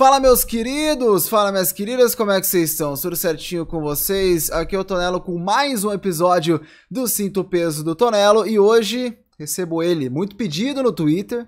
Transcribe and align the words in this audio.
Fala, 0.00 0.18
meus 0.18 0.44
queridos! 0.44 1.28
Fala, 1.28 1.52
minhas 1.52 1.72
queridas, 1.72 2.14
como 2.14 2.30
é 2.30 2.40
que 2.40 2.46
vocês 2.46 2.70
estão? 2.70 2.94
Tudo 2.94 3.14
certinho 3.14 3.66
com 3.66 3.82
vocês? 3.82 4.50
Aqui 4.50 4.74
é 4.74 4.78
o 4.78 4.82
Tonelo 4.82 5.20
com 5.20 5.36
mais 5.36 5.84
um 5.84 5.92
episódio 5.92 6.58
do 6.90 7.06
Cinto 7.06 7.44
Peso 7.44 7.84
do 7.84 7.94
Tonelo 7.94 8.46
e 8.46 8.58
hoje 8.58 9.18
recebo 9.38 9.82
ele, 9.82 10.08
muito 10.08 10.36
pedido 10.36 10.82
no 10.82 10.90
Twitter. 10.90 11.46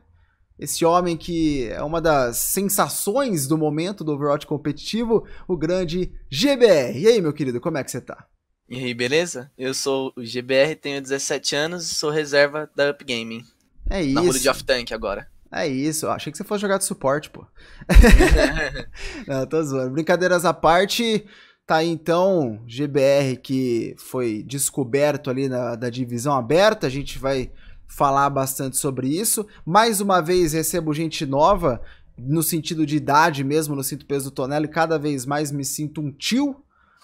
Esse 0.58 0.84
homem 0.84 1.16
que 1.16 1.66
é 1.68 1.82
uma 1.82 1.98
das 1.98 2.36
sensações 2.36 3.46
do 3.46 3.56
momento 3.56 4.04
do 4.04 4.12
Overwatch 4.12 4.46
competitivo, 4.46 5.26
o 5.48 5.56
grande 5.56 6.12
GBR. 6.30 7.00
E 7.00 7.06
aí, 7.06 7.22
meu 7.22 7.32
querido, 7.32 7.58
como 7.58 7.78
é 7.78 7.84
que 7.84 7.90
você 7.90 8.02
tá? 8.02 8.26
E 8.68 8.76
aí, 8.76 8.92
beleza? 8.92 9.50
Eu 9.56 9.72
sou 9.72 10.12
o 10.14 10.22
GBR, 10.22 10.76
tenho 10.76 11.00
17 11.00 11.56
anos 11.56 11.90
e 11.90 11.94
sou 11.94 12.10
reserva 12.10 12.70
da 12.76 12.90
Up 12.90 13.02
Gaming. 13.02 13.46
É 13.88 14.02
isso. 14.02 14.14
Na 14.14 14.20
Rua 14.20 14.38
de 14.38 14.48
Off 14.50 14.62
Tank 14.62 14.92
agora. 14.92 15.31
É 15.52 15.68
isso, 15.68 16.08
achei 16.08 16.32
que 16.32 16.38
você 16.38 16.44
fosse 16.44 16.62
jogar 16.62 16.78
de 16.78 16.84
suporte, 16.84 17.28
pô. 17.28 17.44
Não, 19.28 19.46
tô 19.46 19.62
zoando. 19.62 19.90
Brincadeiras 19.90 20.46
à 20.46 20.54
parte, 20.54 21.26
tá 21.66 21.76
aí 21.76 21.88
então 21.88 22.62
GBR 22.66 23.36
que 23.36 23.94
foi 23.98 24.42
descoberto 24.42 25.28
ali 25.28 25.50
na 25.50 25.76
da 25.76 25.90
divisão 25.90 26.34
aberta, 26.34 26.86
a 26.86 26.90
gente 26.90 27.18
vai 27.18 27.50
falar 27.86 28.30
bastante 28.30 28.78
sobre 28.78 29.08
isso. 29.08 29.46
Mais 29.64 30.00
uma 30.00 30.22
vez 30.22 30.54
recebo 30.54 30.94
gente 30.94 31.26
nova, 31.26 31.82
no 32.16 32.42
sentido 32.42 32.86
de 32.86 32.96
idade 32.96 33.44
mesmo, 33.44 33.76
no 33.76 33.84
sinto 33.84 34.06
peso 34.06 34.30
do 34.30 34.34
Tonelo, 34.34 34.64
e 34.64 34.68
cada 34.68 34.98
vez 34.98 35.26
mais 35.26 35.52
me 35.52 35.66
sinto 35.66 36.00
um 36.00 36.10
tio 36.10 36.56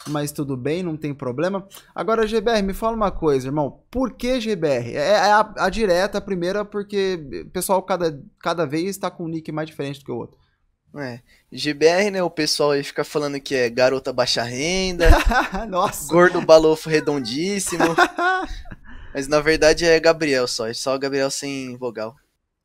mas 0.07 0.33
tudo 0.33 0.57
bem, 0.57 0.83
não 0.83 0.97
tem 0.97 1.13
problema. 1.15 1.67
Agora, 1.95 2.27
GBR, 2.27 2.63
me 2.63 2.73
fala 2.73 2.97
uma 2.97 3.11
coisa, 3.11 3.49
irmão. 3.49 3.83
Por 3.91 4.13
que 4.13 4.41
GBR? 4.41 4.95
É, 4.95 5.01
é 5.01 5.33
a, 5.33 5.55
a 5.57 5.71
direta, 5.71 6.19
a 6.19 6.23
primeira, 6.23 6.65
porque 6.65 7.21
o 7.47 7.51
pessoal 7.51 7.83
cada, 7.83 8.21
cada 8.41 8.65
vez 8.67 8.91
está 8.91 9.11
com 9.11 9.25
um 9.25 9.29
nick 9.29 9.51
mais 9.51 9.69
diferente 9.69 10.01
do 10.01 10.05
que 10.05 10.13
o 10.13 10.17
outro. 10.17 10.39
É, 10.97 11.21
GBR, 11.53 12.11
né? 12.11 12.23
O 12.23 12.31
pessoal 12.31 12.71
aí 12.71 12.83
fica 12.83 13.05
falando 13.05 13.39
que 13.41 13.55
é 13.55 13.69
garota 13.69 14.13
baixa 14.13 14.43
renda, 14.43 15.11
Nossa. 15.69 16.11
gordo 16.11 16.41
balofo 16.41 16.89
redondíssimo. 16.89 17.85
mas 19.13 19.29
na 19.29 19.41
verdade 19.41 19.85
é 19.85 20.01
Gabriel 20.01 20.47
só, 20.49 20.67
é 20.67 20.73
só 20.73 20.97
Gabriel 20.97 21.31
sem 21.31 21.77
vogal. 21.77 22.17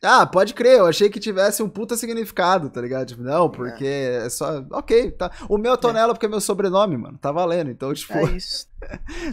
Ah, 0.03 0.25
pode 0.25 0.53
crer, 0.53 0.79
eu 0.79 0.85
achei 0.85 1.09
que 1.09 1.19
tivesse 1.19 1.63
um 1.63 1.69
puta 1.69 1.95
significado, 1.95 2.69
tá 2.69 2.81
ligado? 2.81 3.07
Tipo, 3.07 3.23
não, 3.23 3.49
porque 3.49 3.85
é, 3.85 4.25
é 4.25 4.29
só. 4.29 4.61
Ok, 4.71 5.11
tá. 5.11 5.31
O 5.47 5.57
meu 5.57 5.73
é 5.73 5.77
Tonela 5.77 6.13
porque 6.13 6.25
é 6.25 6.29
meu 6.29 6.41
sobrenome, 6.41 6.97
mano. 6.97 7.17
Tá 7.17 7.31
valendo. 7.31 7.71
Então, 7.71 7.93
tipo. 7.93 8.13
É 8.13 8.23
isso. 8.35 8.67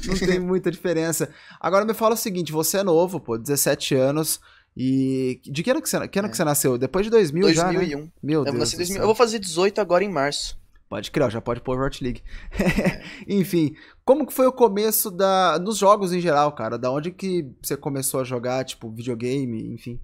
não 0.07 0.17
tem 0.17 0.39
muita 0.41 0.71
diferença. 0.71 1.29
Agora 1.61 1.85
me 1.85 1.93
fala 1.93 2.15
o 2.15 2.17
seguinte: 2.17 2.53
você 2.53 2.79
é 2.79 2.83
novo, 2.85 3.19
pô, 3.19 3.37
17 3.37 3.97
anos. 3.97 4.41
E. 4.77 5.41
De 5.45 5.63
que 5.65 5.71
ano 5.73 5.83
que 5.83 5.89
você, 5.89 6.07
que 6.07 6.19
ano 6.21 6.29
É. 6.29 6.31
que 6.31 6.37
você 6.37 6.45
nasceu? 6.45 6.79
Depois 6.79 7.05
de 7.05 7.11
2000 7.11 7.53
já. 7.53 7.65
2001. 7.65 7.99
Né? 7.99 8.09
Meu 8.23 8.41
Eu, 8.41 8.45
Deus. 8.45 8.57
nasci 8.59 8.75
em 8.75 8.79
do 8.79 8.79
2000. 8.79 8.95
céu. 8.95 9.03
eu 9.03 9.07
vou 9.07 9.15
fazer 9.17 9.39
18 9.41 9.81
agora 9.81 10.05
em 10.05 10.09
março. 10.09 10.57
Pode 10.89 11.11
crer, 11.13 11.25
ó, 11.27 11.31
já 11.31 11.41
pode 11.41 11.61
pôr 11.61 11.73
Overwatch 11.75 12.03
League. 12.03 12.21
Enfim, 13.29 13.75
como 14.05 14.27
que 14.27 14.33
foi 14.33 14.47
o 14.47 14.53
começo 14.53 15.11
da, 15.11 15.57
dos 15.59 15.79
jogos 15.79 16.13
em 16.13 16.21
geral, 16.21 16.53
cara? 16.53 16.77
Da 16.79 16.91
onde 16.91 17.11
que 17.13 17.47
você 17.63 17.77
começou 17.77 18.21
a 18.21 18.25
jogar, 18.25 18.65
tipo, 18.65 18.91
videogame, 18.91 19.73
enfim? 19.73 20.01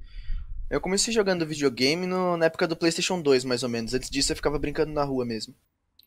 Eu 0.71 0.81
comecei 0.81 1.13
jogando 1.13 1.47
videogame 1.47 2.07
no- 2.07 2.37
na 2.37 2.47
época 2.47 2.67
do 2.67 2.77
PlayStation 2.77 3.21
2, 3.21 3.45
mais 3.45 3.63
ou 3.63 3.69
menos. 3.69 3.95
Antes 3.95 4.11
disso 4.11 4.33
eu 4.33 4.37
ficava 4.37 4.59
brincando 4.59 4.93
na 4.93 5.05
rua 5.05 5.25
mesmo. 5.25 5.55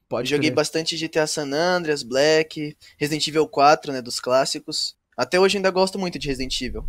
Pode 0.08 0.30
Joguei 0.30 0.50
crer. 0.50 0.56
bastante 0.56 0.98
GTA 0.98 1.28
San 1.28 1.54
Andreas, 1.54 2.04
Black, 2.04 2.76
Resident 2.98 3.28
Evil 3.28 3.48
4, 3.48 3.92
né, 3.94 4.02
dos 4.02 4.20
clássicos. 4.20 4.96
Até 5.16 5.40
hoje 5.40 5.58
ainda 5.58 5.70
gosto 5.70 5.98
muito 6.00 6.18
de 6.18 6.28
Resident 6.28 6.60
Evil. 6.62 6.84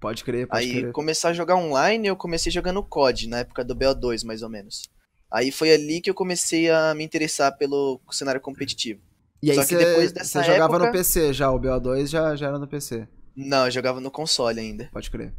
Pode 0.00 0.24
crer, 0.24 0.46
pode 0.46 0.64
Aí, 0.64 0.72
crer. 0.80 0.92
começar 0.92 1.30
a 1.30 1.32
jogar 1.34 1.56
online, 1.56 2.06
eu 2.08 2.16
comecei 2.16 2.50
jogando 2.50 2.82
COD, 2.82 3.28
na 3.28 3.40
época 3.40 3.62
do 3.64 3.74
BO2, 3.74 4.24
mais 4.24 4.42
ou 4.42 4.48
menos. 4.48 4.82
Aí 5.30 5.50
foi 5.50 5.72
ali 5.72 6.00
que 6.00 6.08
eu 6.08 6.14
comecei 6.14 6.70
a 6.70 6.94
me 6.94 7.04
interessar 7.04 7.56
pelo 7.58 8.00
cenário 8.10 8.40
competitivo. 8.40 9.00
E 9.42 9.50
aí 9.50 9.56
Só 9.56 9.62
que 9.62 9.68
você 9.68 9.76
depois 9.84 10.12
dessa 10.12 10.42
você 10.42 10.46
jogava 10.52 10.78
no 10.78 10.84
época- 10.86 10.98
PC 10.98 11.32
já, 11.34 11.50
o 11.50 11.58
BO2 11.58 12.06
já, 12.06 12.34
já 12.36 12.48
era 12.48 12.58
no 12.58 12.66
PC. 12.66 13.06
Não, 13.36 13.66
eu 13.66 13.70
jogava 13.70 14.00
no 14.00 14.10
console 14.10 14.58
ainda. 14.60 14.88
Pode 14.92 15.10
crer. 15.10 15.32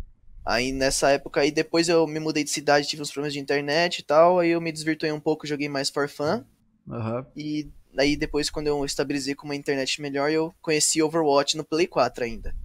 Aí 0.45 0.71
nessa 0.71 1.09
época 1.11 1.41
aí, 1.41 1.51
depois 1.51 1.87
eu 1.87 2.05
me 2.07 2.19
mudei 2.19 2.43
de 2.43 2.49
cidade, 2.49 2.87
tive 2.87 3.01
uns 3.01 3.11
problemas 3.11 3.33
de 3.33 3.39
internet 3.39 3.99
e 3.99 4.03
tal, 4.03 4.39
aí 4.39 4.49
eu 4.49 4.61
me 4.61 4.71
desvirtuei 4.71 5.11
um 5.11 5.19
pouco, 5.19 5.45
joguei 5.45 5.69
mais 5.69 5.89
for 5.89 6.09
fun. 6.09 6.43
Aham. 6.89 7.25
E 7.35 7.69
aí 7.97 8.15
depois, 8.15 8.49
quando 8.49 8.67
eu 8.67 8.83
estabilizei 8.83 9.35
com 9.35 9.45
uma 9.45 9.55
internet 9.55 10.01
melhor, 10.01 10.31
eu 10.31 10.53
conheci 10.61 11.01
Overwatch 11.01 11.55
no 11.57 11.63
Play 11.63 11.87
4 11.87 12.23
ainda. 12.23 12.55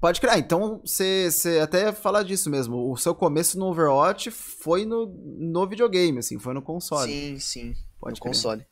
Pode 0.00 0.20
crer. 0.20 0.32
Ah, 0.34 0.38
então 0.38 0.82
você, 0.84 1.30
até 1.62 1.90
falar 1.90 2.24
disso 2.24 2.50
mesmo. 2.50 2.92
O 2.92 2.96
seu 2.96 3.14
começo 3.14 3.58
no 3.58 3.66
Overwatch 3.66 4.30
foi 4.30 4.84
no, 4.84 5.06
no 5.06 5.66
videogame, 5.66 6.18
assim, 6.18 6.38
foi 6.38 6.52
no 6.52 6.60
console. 6.60 7.10
Sim, 7.10 7.38
sim, 7.38 7.74
Pode 7.98 8.20
no 8.20 8.20
console. 8.20 8.66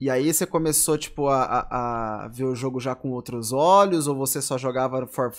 E 0.00 0.08
aí 0.08 0.32
você 0.32 0.46
começou, 0.46 0.96
tipo, 0.96 1.28
a, 1.28 1.44
a, 1.44 2.24
a 2.24 2.28
ver 2.28 2.44
o 2.44 2.56
jogo 2.56 2.80
já 2.80 2.94
com 2.94 3.10
outros 3.10 3.52
olhos? 3.52 4.06
Ou 4.06 4.16
você 4.16 4.40
só 4.40 4.56
jogava 4.56 5.06
for 5.06 5.30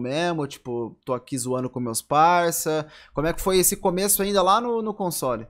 mesmo? 0.00 0.44
Tipo, 0.48 0.98
tô 1.04 1.14
aqui 1.14 1.38
zoando 1.38 1.70
com 1.70 1.78
meus 1.78 2.02
parça? 2.02 2.88
Como 3.14 3.28
é 3.28 3.32
que 3.32 3.40
foi 3.40 3.58
esse 3.58 3.76
começo 3.76 4.20
ainda 4.20 4.42
lá 4.42 4.60
no, 4.60 4.82
no 4.82 4.92
console? 4.92 5.46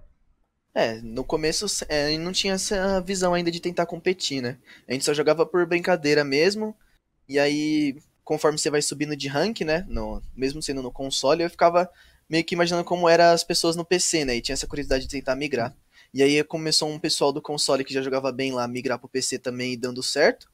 É, 0.75 1.01
no 1.01 1.25
começo 1.25 1.65
é, 1.89 2.17
não 2.19 2.31
tinha 2.31 2.53
essa 2.53 3.01
visão 3.01 3.33
ainda 3.33 3.51
de 3.51 3.59
tentar 3.59 3.87
competir, 3.87 4.43
né? 4.43 4.59
A 4.87 4.93
gente 4.93 5.05
só 5.05 5.15
jogava 5.15 5.47
por 5.47 5.65
brincadeira 5.67 6.23
mesmo. 6.23 6.77
E 7.27 7.39
aí, 7.39 7.97
conforme 8.23 8.59
você 8.59 8.69
vai 8.71 8.83
subindo 8.83 9.17
de 9.17 9.29
rank, 9.29 9.63
né? 9.63 9.87
No, 9.89 10.23
mesmo 10.37 10.63
sendo 10.63 10.83
no 10.83 10.93
console, 10.93 11.43
eu 11.43 11.49
ficava 11.51 11.91
meio 12.29 12.45
que 12.45 12.55
imaginando 12.55 12.85
como 12.85 13.09
eram 13.09 13.33
as 13.33 13.43
pessoas 13.43 13.77
no 13.77 13.85
PC, 13.85 14.27
né? 14.27 14.37
E 14.37 14.43
tinha 14.43 14.53
essa 14.53 14.67
curiosidade 14.67 15.05
de 15.05 15.11
tentar 15.11 15.35
migrar. 15.37 15.75
E 16.13 16.23
aí 16.23 16.43
começou 16.45 16.89
um 16.89 16.99
pessoal 16.99 17.33
do 17.33 17.43
console 17.43 17.85
que 17.85 17.93
já 17.93 18.03
jogava 18.03 18.33
bem 18.33 18.53
lá 18.53 18.67
migrar 18.67 18.99
pro 18.99 19.09
PC 19.09 19.39
também 19.39 19.75
e 19.75 19.77
dando 19.77 20.03
certo. 20.03 20.49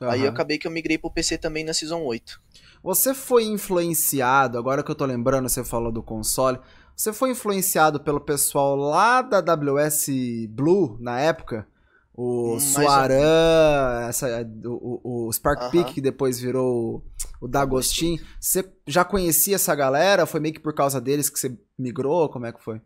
Aí 0.00 0.22
eu 0.22 0.28
acabei 0.28 0.58
que 0.58 0.66
eu 0.66 0.70
migrei 0.70 0.98
pro 0.98 1.10
PC 1.10 1.38
também 1.38 1.64
na 1.64 1.72
Season 1.72 2.02
8. 2.02 2.40
Você 2.82 3.14
foi 3.14 3.44
influenciado, 3.44 4.58
agora 4.58 4.82
que 4.82 4.90
eu 4.90 4.94
tô 4.94 5.04
lembrando, 5.04 5.48
você 5.48 5.64
falou 5.64 5.90
do 5.90 6.02
console, 6.02 6.58
você 6.94 7.12
foi 7.12 7.30
influenciado 7.30 8.00
pelo 8.00 8.20
pessoal 8.20 8.76
lá 8.76 9.22
da 9.22 9.40
WS 9.40 10.06
Blue 10.48 10.96
na 11.00 11.20
época? 11.20 11.66
O 12.14 12.54
Hum, 12.54 12.60
Suaran, 12.60 14.06
essa, 14.08 14.26
o, 14.64 15.00
o, 15.04 15.28
o 15.28 15.32
Spark. 15.32 15.70
Peak, 15.70 15.94
que 15.94 16.00
depois 16.00 16.40
virou 16.40 17.02
o, 17.40 17.44
o 17.44 17.48
Dagostin. 17.48 18.18
Você 18.40 18.66
já 18.86 19.04
conhecia 19.04 19.56
essa 19.56 19.74
galera? 19.74 20.24
Foi 20.24 20.40
meio 20.40 20.54
que 20.54 20.60
por 20.60 20.74
causa 20.74 20.98
deles 20.98 21.28
que 21.28 21.38
você 21.38 21.54
migrou? 21.78 22.30
Como 22.30 22.46
é 22.46 22.52
que 22.52 22.62
foi? 22.62 22.80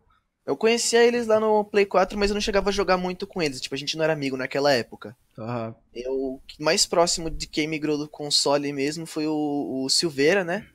Eu 0.46 0.56
conhecia 0.56 1.04
eles 1.04 1.26
lá 1.26 1.38
no 1.38 1.64
Play 1.64 1.86
4, 1.86 2.18
mas 2.18 2.30
eu 2.30 2.34
não 2.34 2.40
chegava 2.40 2.70
a 2.70 2.72
jogar 2.72 2.96
muito 2.96 3.26
com 3.26 3.42
eles. 3.42 3.60
Tipo, 3.60 3.74
a 3.74 3.78
gente 3.78 3.96
não 3.96 4.04
era 4.04 4.12
amigo 4.12 4.36
naquela 4.36 4.72
época. 4.72 5.16
Aham. 5.38 5.74
Eu, 5.94 6.12
o 6.12 6.40
mais 6.58 6.86
próximo 6.86 7.30
de 7.30 7.46
quem 7.46 7.68
migrou 7.68 7.98
do 7.98 8.08
console 8.08 8.72
mesmo 8.72 9.06
foi 9.06 9.26
o, 9.26 9.84
o 9.84 9.88
Silveira, 9.88 10.42
né? 10.42 10.66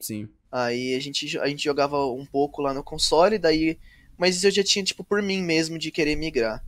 Sim. 0.00 0.28
Aí 0.50 0.94
a 0.94 1.00
gente, 1.00 1.38
a 1.38 1.46
gente 1.46 1.62
jogava 1.62 2.04
um 2.06 2.26
pouco 2.26 2.60
lá 2.62 2.74
no 2.74 2.82
console, 2.82 3.38
daí. 3.38 3.78
Mas 4.18 4.42
eu 4.42 4.50
já 4.50 4.62
tinha, 4.64 4.84
tipo, 4.84 5.04
por 5.04 5.22
mim 5.22 5.42
mesmo 5.42 5.78
de 5.78 5.90
querer 5.90 6.16
migrar. 6.16 6.64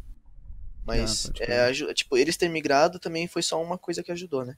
Mas, 0.86 1.30
Ah, 1.40 1.44
é, 1.44 1.72
tipo, 1.92 2.16
eles 2.16 2.36
ter 2.36 2.48
migrado 2.48 2.98
também 2.98 3.26
foi 3.26 3.42
só 3.42 3.62
uma 3.62 3.76
coisa 3.76 4.02
que 4.02 4.12
ajudou, 4.12 4.44
né? 4.44 4.56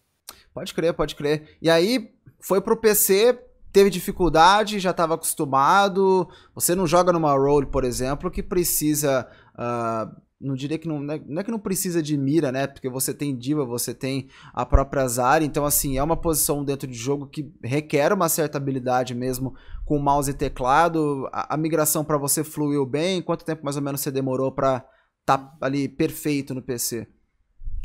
Pode 0.54 0.72
crer, 0.74 0.94
pode 0.94 1.14
crer. 1.14 1.56
E 1.60 1.68
aí, 1.70 2.12
foi 2.40 2.60
pro 2.60 2.76
PC, 2.76 3.38
teve 3.72 3.90
dificuldade, 3.90 4.78
já 4.80 4.90
estava 4.90 5.14
acostumado. 5.14 6.28
Você 6.54 6.74
não 6.74 6.86
joga 6.86 7.12
numa 7.12 7.32
role, 7.32 7.66
por 7.66 7.84
exemplo, 7.84 8.30
que 8.30 8.42
precisa. 8.42 9.28
ah, 9.56 10.10
não 10.40 10.54
diria 10.54 10.78
que 10.78 10.88
não, 10.88 11.00
não 11.00 11.12
é- 11.14 11.22
não 11.26 11.40
é 11.42 11.44
que 11.44 11.50
não 11.50 11.58
precisa 11.58 12.02
de 12.02 12.16
mira, 12.16 12.50
né? 12.50 12.66
Porque 12.66 12.88
você 12.88 13.12
tem 13.12 13.36
diva, 13.36 13.62
você 13.62 13.92
tem 13.92 14.26
a 14.54 14.64
própria 14.64 15.06
Zari. 15.06 15.44
Então, 15.44 15.66
assim, 15.66 15.98
é 15.98 16.02
uma 16.02 16.16
posição 16.16 16.64
dentro 16.64 16.88
de 16.88 16.96
jogo 16.96 17.26
que 17.26 17.52
requer 17.62 18.10
uma 18.10 18.26
certa 18.26 18.56
habilidade 18.56 19.14
mesmo 19.14 19.54
com 19.84 19.98
mouse 19.98 20.30
e 20.30 20.34
teclado. 20.34 21.28
A, 21.30 21.54
a 21.54 21.56
migração 21.58 22.02
para 22.04 22.16
você 22.16 22.42
fluiu 22.42 22.86
bem? 22.86 23.20
Quanto 23.20 23.44
tempo 23.44 23.62
mais 23.64 23.76
ou 23.76 23.82
menos 23.82 24.00
você 24.00 24.10
demorou 24.10 24.50
para 24.50 24.82
tá 25.26 25.54
ali 25.60 25.86
perfeito 25.90 26.54
no 26.54 26.62
PC? 26.62 27.06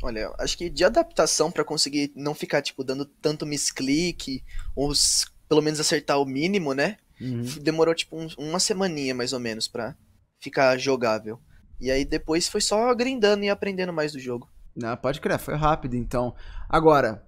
Olha, 0.04 0.33
acho 0.39 0.57
que 0.57 0.69
de 0.69 0.83
adaptação 0.83 1.51
pra 1.51 1.63
conseguir 1.63 2.12
não 2.15 2.33
ficar, 2.33 2.62
tipo, 2.62 2.83
dando 2.83 3.06
tanto 3.06 3.45
misclick, 3.45 4.44
ou 4.75 4.92
s- 4.92 5.25
pelo 5.47 5.62
menos 5.62 5.80
acertar 5.80 6.19
o 6.19 6.25
mínimo, 6.25 6.74
né? 6.74 6.97
Uhum. 7.21 7.44
Demorou, 7.62 7.94
tipo, 7.95 8.18
um- 8.18 8.27
uma 8.38 8.59
semaninha 8.59 9.13
mais 9.15 9.33
ou 9.33 9.39
menos 9.39 9.68
pra 9.68 9.95
ficar 10.39 10.77
jogável. 10.77 11.39
E 11.80 11.89
aí 11.92 12.06
depois 12.06 12.47
foi 12.47 12.62
só 12.62 12.94
grindando 12.94 13.44
e 13.44 13.50
aprendendo 13.50 13.94
mais 13.94 14.12
do 14.12 14.19
jogo. 14.19 14.50
Não, 14.75 14.95
pode 14.97 15.21
crer, 15.21 15.39
foi 15.39 15.56
rápido 15.56 15.95
então. 15.95 16.36
Agora, 16.69 17.25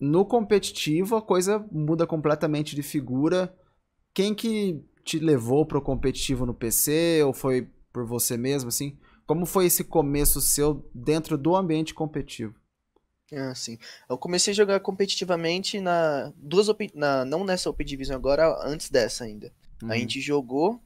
no 0.00 0.24
competitivo 0.24 1.16
a 1.16 1.22
coisa 1.22 1.64
muda 1.70 2.06
completamente 2.06 2.74
de 2.74 2.82
figura. 2.82 3.54
Quem 4.14 4.34
que 4.34 4.82
te 5.04 5.18
levou 5.18 5.64
pro 5.66 5.82
competitivo 5.82 6.46
no 6.46 6.54
PC 6.54 7.22
ou 7.24 7.32
foi 7.32 7.68
por 7.92 8.06
você 8.06 8.36
mesmo 8.36 8.68
assim? 8.68 8.98
Como 9.26 9.44
foi 9.44 9.66
esse 9.66 9.84
começo 9.84 10.40
seu 10.40 10.88
dentro 10.94 11.36
do 11.36 11.54
ambiente 11.54 11.92
competitivo? 11.92 12.54
Ah, 13.32 13.54
sim. 13.54 13.78
Eu 14.08 14.16
comecei 14.16 14.52
a 14.52 14.56
jogar 14.56 14.80
competitivamente 14.80 15.80
na 15.80 16.32
duas 16.36 16.68
Open- 16.68 16.90
na 16.94 17.24
não 17.24 17.44
nessa 17.44 17.68
Open 17.68 17.86
Division 17.86 18.16
agora, 18.16 18.56
antes 18.64 18.90
dessa 18.90 19.24
ainda. 19.24 19.52
Uhum. 19.82 19.92
A 19.92 19.96
gente 19.96 20.20
jogou, 20.20 20.80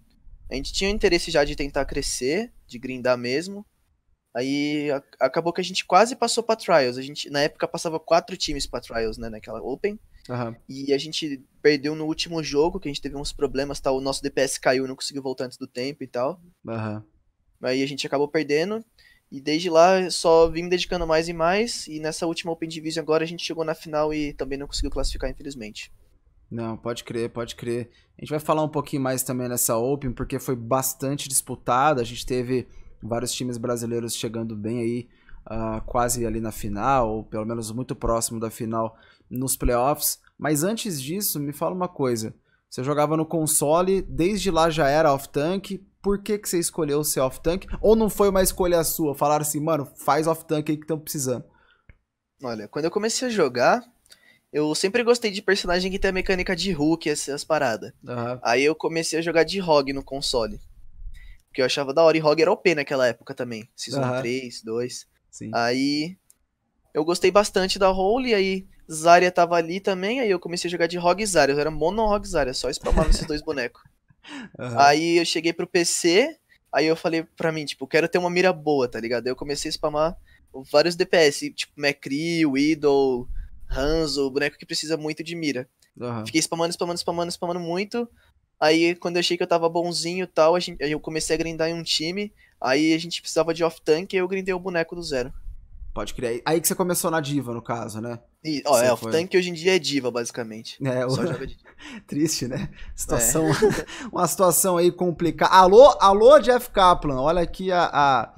a 0.51 0.55
gente 0.55 0.73
tinha 0.73 0.91
interesse 0.91 1.31
já 1.31 1.45
de 1.45 1.55
tentar 1.55 1.85
crescer, 1.85 2.53
de 2.67 2.79
grindar 2.79 3.17
mesmo. 3.17 3.65
Aí 4.35 4.91
a, 4.91 5.03
acabou 5.27 5.53
que 5.53 5.61
a 5.61 5.65
gente 5.65 5.85
quase 5.85 6.17
passou 6.17 6.43
pra 6.43 6.57
Trials. 6.57 6.97
A 6.99 7.03
gente, 7.03 7.29
na 7.31 7.41
época, 7.43 7.69
passava 7.69 8.01
quatro 8.01 8.37
times 8.37 8.67
pra 8.67 8.81
Trials, 8.81 9.19
né? 9.19 9.29
Naquela 9.29 9.61
Open. 9.63 9.99
Aham. 10.29 10.57
E 10.69 10.93
a 10.93 10.99
gente 10.99 11.45
perdeu 11.61 11.95
no 11.95 12.07
último 12.07 12.43
jogo, 12.43 12.81
que 12.81 12.89
a 12.89 12.91
gente 12.91 13.01
teve 13.03 13.17
uns 13.17 13.33
problemas, 13.33 13.79
tal. 13.79 13.97
O 13.97 14.01
nosso 14.01 14.23
DPS 14.23 14.59
caiu, 14.59 14.89
não 14.89 14.97
conseguiu 14.97 15.23
voltar 15.23 15.45
antes 15.45 15.59
do 15.59 15.67
tempo 15.67 16.03
e 16.03 16.07
tal. 16.07 16.41
Aham. 16.67 17.05
Aí 17.63 17.83
a 17.83 17.87
gente 17.87 18.07
acabou 18.07 18.27
perdendo. 18.27 18.85
E 19.33 19.41
desde 19.41 19.71
lá 19.71 20.11
só 20.11 20.47
vim 20.47 20.65
me 20.65 20.69
dedicando 20.69 21.07
mais 21.07 21.27
e 21.27 21.33
mais. 21.33 21.87
E 21.89 21.99
nessa 21.99 22.27
última 22.27 22.53
Open 22.53 22.69
Division 22.69 23.03
agora 23.03 23.25
a 23.25 23.27
gente 23.27 23.43
chegou 23.43 23.65
na 23.65 23.75
final 23.75 24.13
e 24.13 24.35
também 24.35 24.59
não 24.59 24.67
conseguiu 24.67 24.91
classificar, 24.91 25.31
infelizmente. 25.31 25.91
Não, 26.51 26.77
pode 26.77 27.03
crer, 27.03 27.31
pode 27.31 27.57
crer. 27.57 27.89
A 28.19 28.21
gente 28.21 28.29
vai 28.29 28.39
falar 28.39 28.63
um 28.63 28.69
pouquinho 28.69 29.01
mais 29.01 29.23
também 29.23 29.49
nessa 29.49 29.75
Open, 29.75 30.13
porque 30.13 30.39
foi 30.39 30.55
bastante 30.55 31.31
disputada. 31.31 32.03
A 32.03 32.05
gente 32.05 32.27
teve 32.27 32.69
vários 33.03 33.33
times 33.33 33.57
brasileiros 33.57 34.15
chegando 34.15 34.55
bem 34.55 34.81
aí, 34.81 35.09
ah, 35.47 35.83
quase 35.87 36.27
ali 36.27 36.39
na 36.39 36.53
final, 36.53 37.09
ou 37.09 37.25
pelo 37.25 37.47
menos 37.47 37.73
muito 37.73 37.97
próximo 37.97 38.39
da 38.39 38.51
final 38.51 38.99
nos 39.31 39.57
playoffs. 39.57 40.21
Mas 40.37 40.63
antes 40.63 41.01
disso, 41.01 41.41
me 41.41 41.55
fala 41.55 41.75
uma 41.75 41.89
coisa. 41.89 42.35
Você 42.69 42.85
jogava 42.85 43.17
no 43.17 43.25
console, 43.25 44.03
desde 44.03 44.51
lá 44.51 44.69
já 44.69 44.91
era 44.91 45.11
off-tank. 45.11 45.83
Por 46.03 46.21
que, 46.21 46.37
que 46.39 46.49
você 46.49 46.59
escolheu 46.59 47.05
ser 47.05 47.21
off-tank? 47.21 47.67
Ou 47.81 47.95
não 47.95 48.11
foi 48.11 48.29
uma 48.29 48.43
escolha 48.43 48.83
sua? 48.83 49.15
Falaram 49.15 49.43
assim, 49.43 49.61
mano, 49.61 49.87
faz 49.97 50.27
off-tank 50.27 50.71
aí 50.71 50.77
que 50.77 50.85
estão 50.85 50.99
precisando. 50.99 51.45
Olha, 52.43 52.67
quando 52.67 52.87
eu 52.87 52.91
comecei 52.91 53.29
a 53.29 53.31
jogar, 53.31 53.81
eu 54.53 54.75
sempre 54.75 55.05
gostei 55.05 55.31
de 55.31 55.41
personagem 55.41 55.91
que 55.91 55.99
tem 55.99 56.11
a 56.11 56.13
mecânica 56.13 56.57
de 56.57 56.73
Hulk, 56.73 57.09
essas 57.09 57.45
paradas. 57.45 57.93
Aham. 58.07 58.41
Aí 58.43 58.65
eu 58.65 58.75
comecei 58.75 59.19
a 59.19 59.23
jogar 59.23 59.45
de 59.45 59.61
Rogue 59.61 59.93
no 59.93 60.03
console. 60.03 60.61
Porque 61.49 61.63
eu 61.63 61.67
achava 61.67 61.95
da 61.95 62.03
hora. 62.03 62.17
E 62.17 62.21
Rogue 62.21 62.43
era 62.43 62.51
OP 62.51 62.75
naquela 62.75 63.07
época 63.07 63.33
também. 63.35 63.69
Season 63.77 64.03
Aham. 64.03 64.19
3, 64.19 64.63
2. 64.63 65.07
Sim. 65.31 65.51
Aí 65.55 66.17
eu 66.93 67.05
gostei 67.05 67.31
bastante 67.31 67.79
da 67.79 67.89
role, 67.89 68.35
aí 68.35 68.67
Zarya 68.91 69.31
tava 69.31 69.55
ali 69.55 69.81
também, 69.81 70.21
aí 70.21 70.31
eu 70.31 70.39
comecei 70.39 70.69
a 70.69 70.71
jogar 70.71 70.87
de 70.87 70.99
Rogue 70.99 71.23
e 71.23 71.27
Zarya. 71.27 71.55
Eu 71.55 71.61
era 71.61 71.71
mono 71.71 72.07
Rogue 72.07 72.27
e 72.27 72.31
Zarya, 72.31 72.53
só 72.55 72.69
spamava 72.71 73.09
esses 73.11 73.27
dois 73.27 73.41
bonecos. 73.41 73.83
Aham. 74.59 74.79
Aí 74.79 75.19
eu 75.19 75.25
cheguei 75.25 75.53
pro 75.53 75.67
PC, 75.67 76.37
aí 76.73 76.87
eu 76.87 76.97
falei 76.97 77.25
pra 77.37 77.53
mim, 77.53 77.65
tipo, 77.65 77.87
quero 77.87 78.09
ter 78.09 78.19
uma 78.19 78.31
mira 78.31 78.53
boa, 78.53 78.89
tá 78.89 79.01
ligado? 79.01 79.27
Aí 79.27 79.33
eu 79.33 79.37
comecei 79.37 79.69
a 79.69 79.73
spamar 79.73 80.17
vários 80.71 80.97
DPS, 80.97 81.51
tipo 81.51 81.73
McCree, 81.77 82.45
Widow, 82.47 83.29
Hanzo, 83.71 84.31
boneco 84.31 84.59
que 84.59 84.67
precisa 84.67 84.97
muito 84.97 85.23
de 85.23 85.35
mira. 85.35 85.69
Aham. 86.01 86.27
Fiquei 86.27 86.41
spamando, 86.41 86.73
spamando, 86.73 86.99
spamando, 86.99 87.33
spamando 87.33 87.61
muito. 87.61 88.09
Aí 88.61 88.95
quando 88.97 89.17
eu 89.17 89.21
achei 89.21 89.37
que 89.37 89.43
eu 89.43 89.49
tava 89.49 89.69
bonzinho 89.69 90.25
e 90.25 90.27
tal, 90.27 90.55
a 90.55 90.61
gente, 90.61 90.83
aí 90.83 90.93
eu 90.93 91.01
comecei 91.01 91.35
a 91.35 91.39
grindar 91.39 91.69
em 91.69 91.75
um 91.75 91.83
time. 91.83 92.33
Aí 92.61 92.95
a 92.95 92.99
gente 92.99 93.21
precisava 93.21 93.53
de 93.53 93.65
off-tank 93.65 94.15
e 94.15 94.19
eu 94.19 94.29
grindei 94.29 94.55
o 94.55 94.59
boneco 94.59 94.95
do 94.95 95.03
zero. 95.03 95.33
Pode 95.95 96.15
crer. 96.15 96.43
Aí 96.47 96.61
que 96.61 96.67
você 96.67 96.75
começou 96.75 97.11
na 97.11 97.21
diva, 97.21 97.53
no 97.53 97.61
caso, 97.61 98.01
né? 98.01 98.19
E, 98.43 98.63
ó, 98.67 98.73
Você 98.79 98.85
é, 98.85 98.97
foi. 98.97 99.11
off-tank 99.11 99.37
hoje 99.37 99.51
em 99.51 99.53
dia 99.53 99.77
é 99.77 99.79
diva, 99.79 100.11
basicamente. 100.11 100.79
É, 100.85 101.05
o- 101.05 101.11
Só 101.11 101.27
joga 101.27 101.47
de 101.47 101.57
Triste, 102.07 102.49
né? 102.49 102.71
Situação, 102.97 103.45
uma 104.11 104.27
situação 104.27 104.77
aí 104.79 104.91
complicada. 104.91 105.53
Alô, 105.55 105.95
alô, 106.01 106.39
Jeff 106.41 106.71
Kaplan, 106.71 107.21
olha 107.21 107.43
aqui 107.43 107.71
a, 107.71 107.85
a, 107.93 108.35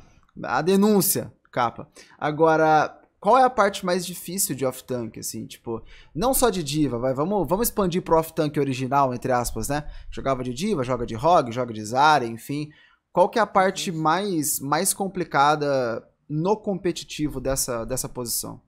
a 0.59 0.63
denúncia, 0.63 1.33
capa. 1.53 1.89
Agora, 2.19 3.01
qual 3.21 3.39
é 3.39 3.45
a 3.45 3.51
parte 3.51 3.87
mais 3.87 4.05
difícil 4.05 4.57
de 4.57 4.67
off-tank, 4.67 5.19
assim, 5.21 5.47
tipo, 5.47 5.81
não 6.15 6.35
só 6.35 6.51
de 6.51 6.63
diva, 6.63 6.99
vai, 6.99 7.15
vamos, 7.15 7.47
vamos 7.49 7.69
expandir 7.69 8.03
pro 8.03 8.19
off-tank 8.19 8.59
original, 8.59 9.15
entre 9.15 9.31
aspas, 9.31 9.69
né? 9.69 9.89
Jogava 10.11 10.43
de 10.43 10.53
diva, 10.53 10.83
joga 10.83 11.07
de 11.07 11.15
rogue, 11.15 11.53
joga 11.53 11.73
de 11.73 11.85
Zarya, 11.85 12.27
enfim. 12.29 12.69
Qual 13.13 13.29
que 13.29 13.39
é 13.39 13.43
a 13.43 13.47
parte 13.47 13.93
mais, 13.93 14.59
mais 14.59 14.93
complicada 14.93 16.05
no 16.35 16.57
competitivo 16.57 17.41
dessa, 17.41 17.85
dessa 17.85 18.09
posição? 18.09 18.61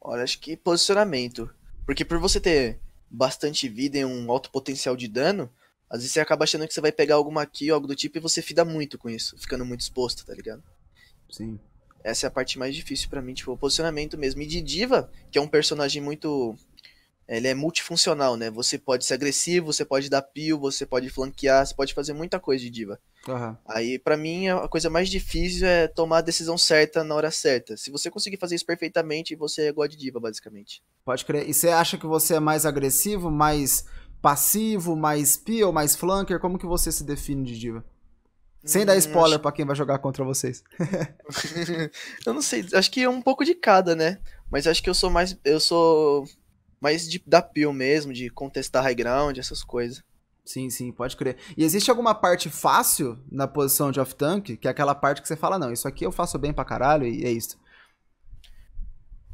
Olha, 0.00 0.22
acho 0.22 0.38
que 0.38 0.56
posicionamento. 0.56 1.50
Porque 1.86 2.04
por 2.04 2.18
você 2.18 2.38
ter 2.38 2.78
bastante 3.10 3.68
vida 3.68 3.96
e 3.96 4.04
um 4.04 4.30
alto 4.30 4.50
potencial 4.50 4.94
de 4.94 5.08
dano, 5.08 5.50
às 5.88 6.00
vezes 6.00 6.12
você 6.12 6.20
acaba 6.20 6.44
achando 6.44 6.68
que 6.68 6.74
você 6.74 6.80
vai 6.80 6.92
pegar 6.92 7.14
alguma 7.14 7.46
kill, 7.46 7.74
algo 7.74 7.86
do 7.86 7.96
tipo, 7.96 8.18
e 8.18 8.20
você 8.20 8.42
fida 8.42 8.64
muito 8.64 8.98
com 8.98 9.08
isso, 9.08 9.38
ficando 9.38 9.64
muito 9.64 9.80
exposto, 9.80 10.26
tá 10.26 10.34
ligado? 10.34 10.62
Sim. 11.30 11.58
Essa 12.04 12.26
é 12.26 12.28
a 12.28 12.30
parte 12.30 12.58
mais 12.58 12.74
difícil 12.74 13.08
pra 13.08 13.22
mim, 13.22 13.32
tipo, 13.32 13.50
o 13.50 13.56
posicionamento 13.56 14.18
mesmo. 14.18 14.42
E 14.42 14.46
de 14.46 14.60
diva, 14.60 15.10
que 15.30 15.38
é 15.38 15.42
um 15.42 15.48
personagem 15.48 16.02
muito. 16.02 16.54
Ele 17.28 17.46
é 17.48 17.54
multifuncional, 17.54 18.36
né? 18.36 18.50
Você 18.50 18.78
pode 18.78 19.04
ser 19.04 19.14
agressivo, 19.14 19.66
você 19.66 19.84
pode 19.84 20.08
dar 20.08 20.22
peel, 20.22 20.58
você 20.58 20.86
pode 20.86 21.10
flanquear, 21.10 21.66
você 21.66 21.74
pode 21.74 21.92
fazer 21.92 22.14
muita 22.14 22.40
coisa 22.40 22.64
de 22.64 22.70
diva. 22.70 22.98
Aham. 23.28 23.58
Aí, 23.66 23.98
pra 23.98 24.16
mim, 24.16 24.48
a 24.48 24.66
coisa 24.66 24.88
mais 24.88 25.10
difícil 25.10 25.66
é 25.66 25.86
tomar 25.86 26.18
a 26.18 26.22
decisão 26.22 26.56
certa 26.56 27.04
na 27.04 27.14
hora 27.14 27.30
certa. 27.30 27.76
Se 27.76 27.90
você 27.90 28.10
conseguir 28.10 28.38
fazer 28.38 28.54
isso 28.54 28.64
perfeitamente, 28.64 29.36
você 29.36 29.66
é 29.66 29.72
god 29.72 29.94
diva, 29.94 30.18
basicamente. 30.18 30.82
Pode 31.04 31.24
crer. 31.24 31.46
E 31.48 31.52
você 31.52 31.68
acha 31.68 31.98
que 31.98 32.06
você 32.06 32.36
é 32.36 32.40
mais 32.40 32.64
agressivo, 32.64 33.30
mais 33.30 33.84
passivo, 34.22 34.96
mais 34.96 35.36
peel, 35.36 35.70
mais 35.70 35.94
flanker? 35.94 36.40
Como 36.40 36.58
que 36.58 36.66
você 36.66 36.90
se 36.90 37.04
define 37.04 37.44
de 37.44 37.58
diva? 37.58 37.84
Sem 38.64 38.86
dar 38.86 38.94
Hum, 38.94 38.98
spoiler 38.98 39.38
pra 39.38 39.52
quem 39.52 39.66
vai 39.66 39.76
jogar 39.76 39.98
contra 39.98 40.24
vocês. 40.24 40.64
Eu 42.26 42.34
não 42.34 42.42
sei, 42.42 42.64
acho 42.72 42.90
que 42.90 43.02
é 43.02 43.08
um 43.08 43.20
pouco 43.22 43.44
de 43.44 43.54
cada, 43.54 43.94
né? 43.94 44.18
Mas 44.50 44.66
acho 44.66 44.82
que 44.82 44.88
eu 44.88 44.94
sou 44.94 45.10
mais. 45.10 45.36
Eu 45.44 45.60
sou 45.60 46.26
mais 46.80 47.08
de 47.08 47.22
dar 47.26 47.42
peel 47.42 47.72
mesmo, 47.72 48.12
de 48.12 48.30
contestar 48.30 48.82
high 48.82 48.94
ground, 48.94 49.38
essas 49.38 49.62
coisas. 49.62 50.02
Sim, 50.44 50.70
sim, 50.70 50.90
pode 50.90 51.16
crer. 51.16 51.36
E 51.56 51.64
existe 51.64 51.90
alguma 51.90 52.14
parte 52.14 52.48
fácil 52.48 53.18
na 53.30 53.46
posição 53.46 53.92
de 53.92 54.00
off-tank? 54.00 54.56
Que 54.56 54.66
é 54.66 54.70
aquela 54.70 54.94
parte 54.94 55.20
que 55.20 55.28
você 55.28 55.36
fala, 55.36 55.58
não, 55.58 55.70
isso 55.70 55.86
aqui 55.86 56.06
eu 56.06 56.12
faço 56.12 56.38
bem 56.38 56.54
pra 56.54 56.64
caralho 56.64 57.06
e 57.06 57.24
é 57.24 57.30
isso. 57.30 57.58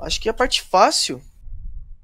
Acho 0.01 0.21
que 0.21 0.29
a 0.29 0.35
parte 0.35 0.61
fácil 0.63 1.23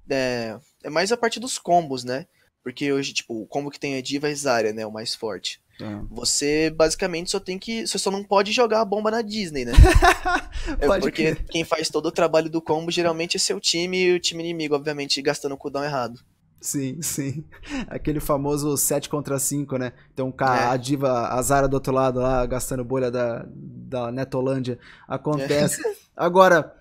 é, 0.08 0.58
é 0.84 0.90
mais 0.90 1.10
a 1.10 1.16
parte 1.16 1.40
dos 1.40 1.58
combos, 1.58 2.04
né? 2.04 2.26
Porque 2.62 2.92
hoje, 2.92 3.12
tipo, 3.12 3.42
o 3.42 3.46
combo 3.46 3.70
que 3.70 3.80
tem 3.80 3.94
é 3.94 4.02
Diva 4.02 4.28
e 4.28 4.34
Zarya, 4.34 4.72
né? 4.72 4.86
O 4.86 4.92
mais 4.92 5.14
forte. 5.14 5.60
Ah. 5.82 6.02
Você 6.10 6.70
basicamente 6.70 7.30
só 7.30 7.40
tem 7.40 7.58
que. 7.58 7.86
Você 7.86 7.98
só 7.98 8.10
não 8.10 8.22
pode 8.22 8.52
jogar 8.52 8.80
a 8.80 8.84
bomba 8.84 9.10
na 9.10 9.22
Disney, 9.22 9.64
né? 9.64 9.72
É 10.78 10.86
Pode 10.86 11.02
porque 11.02 11.34
crer. 11.34 11.44
quem 11.48 11.64
faz 11.64 11.88
todo 11.88 12.06
o 12.06 12.12
trabalho 12.12 12.50
do 12.50 12.60
combo 12.60 12.90
geralmente 12.90 13.36
é 13.36 13.40
seu 13.40 13.58
time 13.60 13.98
e 14.04 14.12
o 14.14 14.20
time 14.20 14.42
inimigo, 14.42 14.74
obviamente, 14.74 15.20
gastando 15.22 15.52
o 15.52 15.56
cooldown 15.56 15.84
errado. 15.84 16.20
Sim, 16.60 17.00
sim. 17.00 17.42
Aquele 17.88 18.20
famoso 18.20 18.76
7 18.76 19.08
contra 19.08 19.38
5, 19.38 19.78
né? 19.78 19.92
Então 20.12 20.32
É. 20.38 20.44
a, 20.44 20.70
a 20.72 20.76
diva, 20.76 21.28
a 21.28 21.40
Zara 21.40 21.66
do 21.66 21.74
outro 21.74 21.92
lado 21.92 22.20
lá, 22.20 22.44
gastando 22.44 22.84
bolha 22.84 23.10
da, 23.10 23.46
da 23.48 24.12
Netolândia. 24.12 24.78
Acontece. 25.08 25.80
É. 25.86 25.94
Agora, 26.14 26.74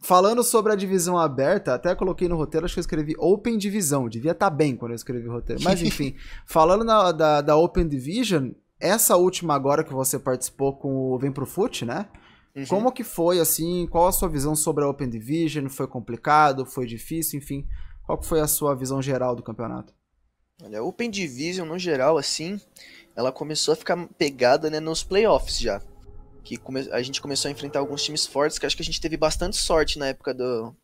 falando 0.00 0.42
sobre 0.44 0.72
a 0.72 0.76
divisão 0.76 1.18
aberta, 1.18 1.74
até 1.74 1.92
coloquei 1.94 2.28
no 2.28 2.36
roteiro, 2.36 2.64
acho 2.64 2.74
que 2.74 2.78
eu 2.78 2.82
escrevi 2.82 3.14
Open 3.18 3.58
Divisão. 3.58 4.08
Devia 4.08 4.30
estar 4.30 4.48
bem 4.50 4.76
quando 4.76 4.92
eu 4.92 4.96
escrevi 4.96 5.26
o 5.28 5.32
roteiro. 5.32 5.60
Mas 5.64 5.82
enfim, 5.82 6.14
falando 6.46 6.84
na- 6.84 7.10
da, 7.10 7.40
da 7.40 7.56
Open 7.56 7.88
Division, 7.88 8.50
essa 8.78 9.16
última 9.16 9.54
agora 9.54 9.82
que 9.82 9.92
você 9.92 10.18
participou 10.20 10.76
com 10.76 11.12
o 11.12 11.18
Vem 11.18 11.32
Pro 11.32 11.44
Foot, 11.46 11.84
né? 11.84 12.06
Uhum. 12.54 12.66
Como 12.66 12.92
que 12.92 13.04
foi, 13.04 13.38
assim, 13.38 13.86
qual 13.86 14.08
a 14.08 14.12
sua 14.12 14.28
visão 14.28 14.56
sobre 14.56 14.84
a 14.84 14.88
Open 14.88 15.08
Division? 15.08 15.68
Foi 15.68 15.86
complicado, 15.86 16.66
foi 16.66 16.86
difícil, 16.86 17.38
enfim. 17.38 17.66
Qual 18.04 18.20
foi 18.22 18.40
a 18.40 18.48
sua 18.48 18.74
visão 18.74 19.00
geral 19.00 19.36
do 19.36 19.42
campeonato? 19.42 19.94
Olha, 20.62 20.80
a 20.80 20.82
Open 20.82 21.08
Division, 21.10 21.66
no 21.66 21.78
geral, 21.78 22.18
assim, 22.18 22.60
ela 23.14 23.30
começou 23.30 23.72
a 23.72 23.76
ficar 23.76 23.96
pegada, 24.18 24.68
né, 24.68 24.80
nos 24.80 25.02
playoffs 25.04 25.58
já. 25.58 25.80
Que 26.42 26.58
a 26.90 27.02
gente 27.02 27.20
começou 27.20 27.48
a 27.48 27.52
enfrentar 27.52 27.78
alguns 27.78 28.02
times 28.02 28.26
fortes, 28.26 28.58
que 28.58 28.66
acho 28.66 28.76
que 28.76 28.82
a 28.82 28.84
gente 28.84 29.00
teve 29.00 29.16
bastante 29.16 29.56
sorte 29.56 29.98
na 29.98 30.08
época 30.08 30.34
do... 30.34 30.74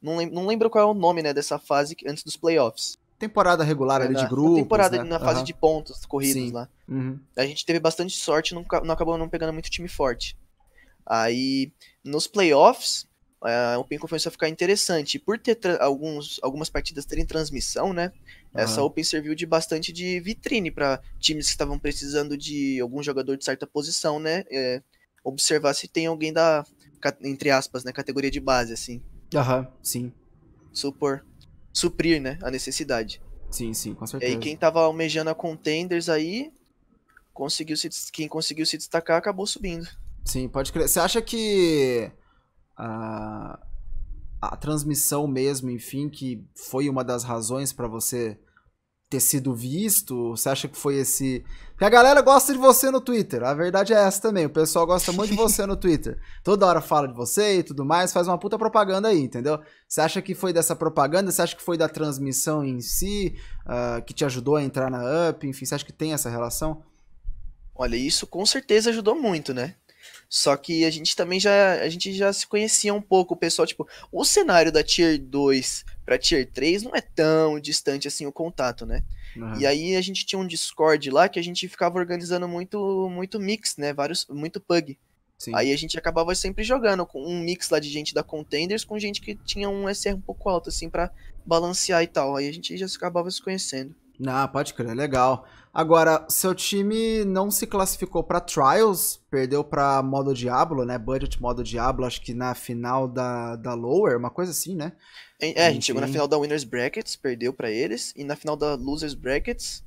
Não, 0.00 0.16
lem- 0.16 0.30
não 0.30 0.46
lembro 0.46 0.70
qual 0.70 0.88
é 0.88 0.90
o 0.90 0.94
nome, 0.94 1.22
né, 1.22 1.32
dessa 1.34 1.58
fase 1.58 1.94
antes 2.06 2.24
dos 2.24 2.36
playoffs. 2.36 2.96
Temporada 3.18 3.62
regular 3.62 4.00
ali 4.00 4.14
na, 4.14 4.18
de 4.18 4.24
na 4.24 4.30
grupos, 4.30 4.56
temporada, 4.56 4.96
né? 4.96 5.04
na 5.04 5.20
fase 5.20 5.36
Aham. 5.36 5.44
de 5.44 5.54
pontos 5.54 6.04
corridos 6.06 6.42
Sim. 6.42 6.52
lá. 6.52 6.68
Uhum. 6.88 7.20
A 7.36 7.46
gente 7.46 7.64
teve 7.64 7.78
bastante 7.78 8.16
sorte, 8.16 8.54
não, 8.54 8.64
não 8.84 8.94
acabou 8.94 9.16
não 9.16 9.28
pegando 9.28 9.52
muito 9.52 9.70
time 9.70 9.86
forte. 9.86 10.36
Aí, 11.06 11.72
nos 12.04 12.26
playoffs, 12.26 13.06
a 13.42 13.78
Open 13.78 13.98
começou 13.98 14.28
a 14.28 14.32
ficar 14.32 14.48
interessante. 14.48 15.16
E 15.16 15.18
por 15.18 15.38
ter 15.38 15.58
alguns, 15.80 16.38
algumas 16.42 16.70
partidas 16.70 17.04
terem 17.04 17.26
transmissão, 17.26 17.92
né? 17.92 18.12
Essa 18.54 18.80
Aham. 18.80 18.86
Open 18.86 19.02
serviu 19.04 19.34
de 19.34 19.46
bastante 19.46 19.92
de 19.92 20.20
vitrine 20.20 20.70
para 20.70 21.00
times 21.18 21.46
que 21.46 21.52
estavam 21.52 21.78
precisando 21.78 22.36
de 22.36 22.80
algum 22.80 23.02
jogador 23.02 23.36
de 23.36 23.44
certa 23.44 23.66
posição, 23.66 24.20
né? 24.20 24.44
É, 24.50 24.82
observar 25.24 25.74
se 25.74 25.88
tem 25.88 26.06
alguém 26.06 26.32
da, 26.32 26.64
entre 27.22 27.50
aspas, 27.50 27.84
né? 27.84 27.92
Categoria 27.92 28.30
de 28.30 28.40
base, 28.40 28.72
assim. 28.72 29.02
Aham, 29.34 29.66
sim. 29.82 30.12
Supor, 30.72 31.24
suprir, 31.72 32.20
né? 32.20 32.38
A 32.42 32.50
necessidade. 32.50 33.20
Sim, 33.50 33.74
sim, 33.74 33.94
com 33.94 34.06
E 34.06 34.10
certeza. 34.10 34.34
aí 34.34 34.38
quem 34.40 34.56
tava 34.56 34.80
almejando 34.82 35.30
a 35.30 35.34
contenders 35.34 36.08
aí, 36.08 36.50
conseguiu 37.34 37.76
se, 37.76 37.88
quem 38.12 38.28
conseguiu 38.28 38.64
se 38.64 38.78
destacar 38.78 39.18
acabou 39.18 39.46
subindo. 39.46 39.88
Sim, 40.24 40.48
pode 40.48 40.72
crer. 40.72 40.88
Você 40.88 41.00
acha 41.00 41.20
que 41.20 42.10
a, 42.76 43.58
a 44.40 44.56
transmissão 44.56 45.26
mesmo, 45.26 45.70
enfim, 45.70 46.08
que 46.08 46.44
foi 46.54 46.88
uma 46.88 47.04
das 47.04 47.24
razões 47.24 47.72
pra 47.72 47.86
você 47.86 48.38
ter 49.12 49.20
sido 49.20 49.54
visto? 49.54 50.30
Você 50.30 50.48
acha 50.48 50.68
que 50.68 50.76
foi 50.76 50.96
esse. 50.96 51.44
Porque 51.72 51.84
a 51.84 51.90
galera 51.90 52.22
gosta 52.22 52.52
de 52.52 52.58
você 52.58 52.90
no 52.90 53.00
Twitter. 53.00 53.42
A 53.42 53.52
verdade 53.52 53.92
é 53.92 53.96
essa 53.96 54.22
também. 54.22 54.46
O 54.46 54.50
pessoal 54.50 54.86
gosta 54.86 55.12
muito 55.12 55.30
de 55.30 55.36
você 55.36 55.66
no 55.66 55.76
Twitter. 55.76 56.18
Toda 56.42 56.66
hora 56.66 56.80
fala 56.80 57.08
de 57.08 57.14
você 57.14 57.58
e 57.58 57.62
tudo 57.62 57.84
mais, 57.84 58.12
faz 58.12 58.26
uma 58.26 58.38
puta 58.38 58.56
propaganda 58.56 59.08
aí, 59.08 59.20
entendeu? 59.20 59.60
Você 59.86 60.00
acha 60.00 60.22
que 60.22 60.34
foi 60.34 60.52
dessa 60.52 60.74
propaganda? 60.74 61.30
Você 61.30 61.42
acha 61.42 61.54
que 61.54 61.62
foi 61.62 61.76
da 61.76 61.88
transmissão 61.88 62.64
em 62.64 62.80
si 62.80 63.36
uh, 63.66 64.02
que 64.02 64.14
te 64.14 64.24
ajudou 64.24 64.56
a 64.56 64.62
entrar 64.62 64.90
na 64.90 65.30
UP? 65.30 65.46
Enfim, 65.46 65.64
você 65.64 65.74
acha 65.74 65.84
que 65.84 65.92
tem 65.92 66.14
essa 66.14 66.30
relação? 66.30 66.82
Olha, 67.74 67.96
isso 67.96 68.26
com 68.26 68.44
certeza 68.46 68.90
ajudou 68.90 69.14
muito, 69.14 69.52
né? 69.52 69.74
Só 70.28 70.56
que 70.56 70.84
a 70.84 70.90
gente 70.90 71.14
também 71.14 71.38
já, 71.38 71.74
a 71.74 71.88
gente 71.88 72.12
já 72.12 72.32
se 72.32 72.46
conhecia 72.46 72.92
um 72.94 73.02
pouco, 73.02 73.34
o 73.34 73.36
pessoal, 73.36 73.66
tipo, 73.66 73.86
o 74.10 74.24
cenário 74.24 74.72
da 74.72 74.82
Tier 74.82 75.18
2 75.20 75.84
pra 76.04 76.18
Tier 76.18 76.48
3 76.50 76.82
não 76.82 76.94
é 76.94 77.00
tão 77.00 77.60
distante 77.60 78.08
assim 78.08 78.26
o 78.26 78.32
contato, 78.32 78.86
né? 78.86 79.02
Uhum. 79.36 79.58
E 79.58 79.66
aí 79.66 79.96
a 79.96 80.00
gente 80.00 80.26
tinha 80.26 80.38
um 80.38 80.46
Discord 80.46 81.10
lá 81.10 81.28
que 81.28 81.38
a 81.38 81.42
gente 81.42 81.68
ficava 81.68 81.98
organizando 81.98 82.46
muito 82.46 83.08
muito 83.10 83.40
mix, 83.40 83.76
né? 83.76 83.92
Vários 83.92 84.26
muito 84.28 84.60
pug. 84.60 84.98
Sim. 85.38 85.52
Aí 85.56 85.72
a 85.72 85.76
gente 85.76 85.98
acabava 85.98 86.34
sempre 86.34 86.62
jogando 86.62 87.04
com 87.04 87.20
um 87.20 87.40
mix 87.40 87.68
lá 87.70 87.80
de 87.80 87.88
gente 87.88 88.14
da 88.14 88.22
Contenders 88.22 88.84
com 88.84 88.98
gente 88.98 89.20
que 89.20 89.34
tinha 89.34 89.68
um 89.68 89.92
SR 89.92 90.14
um 90.14 90.20
pouco 90.20 90.48
alto 90.48 90.68
assim 90.68 90.88
para 90.88 91.10
balancear 91.44 92.02
e 92.02 92.06
tal. 92.06 92.36
Aí 92.36 92.48
a 92.48 92.52
gente 92.52 92.76
já 92.76 92.86
acabava 92.86 93.30
se 93.30 93.42
conhecendo. 93.42 93.94
Ah, 94.24 94.46
pode 94.46 94.72
crer, 94.72 94.94
legal. 94.94 95.46
Agora, 95.74 96.26
seu 96.28 96.54
time 96.54 97.24
não 97.24 97.50
se 97.50 97.66
classificou 97.66 98.22
para 98.22 98.40
Trials, 98.40 99.18
perdeu 99.30 99.64
para 99.64 100.02
modo 100.02 100.34
Diablo, 100.34 100.84
né? 100.84 100.98
Budget 100.98 101.40
modo 101.40 101.64
Diablo, 101.64 102.04
acho 102.04 102.20
que 102.20 102.34
na 102.34 102.54
final 102.54 103.08
da, 103.08 103.56
da 103.56 103.72
Lower, 103.72 104.18
uma 104.18 104.28
coisa 104.28 104.50
assim, 104.50 104.76
né? 104.76 104.92
É, 105.40 105.66
a 105.66 105.72
gente 105.72 105.86
chegou 105.86 106.02
na 106.02 106.06
final 106.06 106.28
da 106.28 106.36
Winners 106.36 106.62
Brackets, 106.62 107.16
perdeu 107.16 107.54
para 107.54 107.70
eles, 107.70 108.12
e 108.14 108.22
na 108.22 108.36
final 108.36 108.54
da 108.54 108.74
Losers 108.74 109.14
Brackets, 109.14 109.82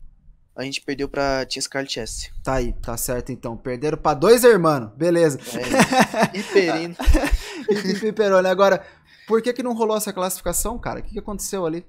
a 0.56 0.64
gente 0.64 0.82
perdeu 0.82 1.08
pra 1.08 1.46
Team 1.46 1.62
Scarlet 1.62 2.00
S. 2.00 2.32
Tá 2.44 2.56
aí, 2.56 2.74
tá 2.74 2.98
certo 2.98 3.32
então. 3.32 3.56
Perderam 3.56 3.98
pra 3.98 4.14
dois 4.14 4.44
irmãos, 4.44 4.90
beleza. 4.96 5.38
É, 5.54 6.38
Hiperino. 6.38 6.96
e 7.70 8.00
Piperone. 8.00 8.48
Agora, 8.48 8.84
por 9.28 9.42
que 9.42 9.54
que 9.54 9.62
não 9.62 9.74
rolou 9.74 9.98
essa 9.98 10.12
classificação, 10.14 10.80
cara? 10.80 11.00
O 11.00 11.04
que, 11.04 11.12
que 11.12 11.20
aconteceu 11.20 11.66
ali? 11.66 11.86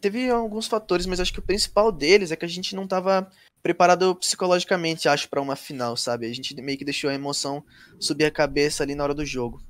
Teve 0.00 0.28
alguns 0.30 0.66
fatores, 0.66 1.06
mas 1.06 1.20
acho 1.20 1.32
que 1.32 1.38
o 1.38 1.42
principal 1.42 1.92
deles 1.92 2.32
é 2.32 2.36
que 2.36 2.44
a 2.44 2.48
gente 2.48 2.74
não 2.74 2.84
estava 2.84 3.30
preparado 3.62 4.14
psicologicamente, 4.16 5.08
acho, 5.08 5.28
para 5.28 5.40
uma 5.40 5.56
final, 5.56 5.96
sabe? 5.96 6.26
A 6.26 6.34
gente 6.34 6.54
meio 6.60 6.78
que 6.78 6.84
deixou 6.84 7.10
a 7.10 7.14
emoção 7.14 7.64
subir 7.98 8.24
a 8.24 8.30
cabeça 8.30 8.82
ali 8.82 8.94
na 8.94 9.04
hora 9.04 9.14
do 9.14 9.24
jogo. 9.24 9.62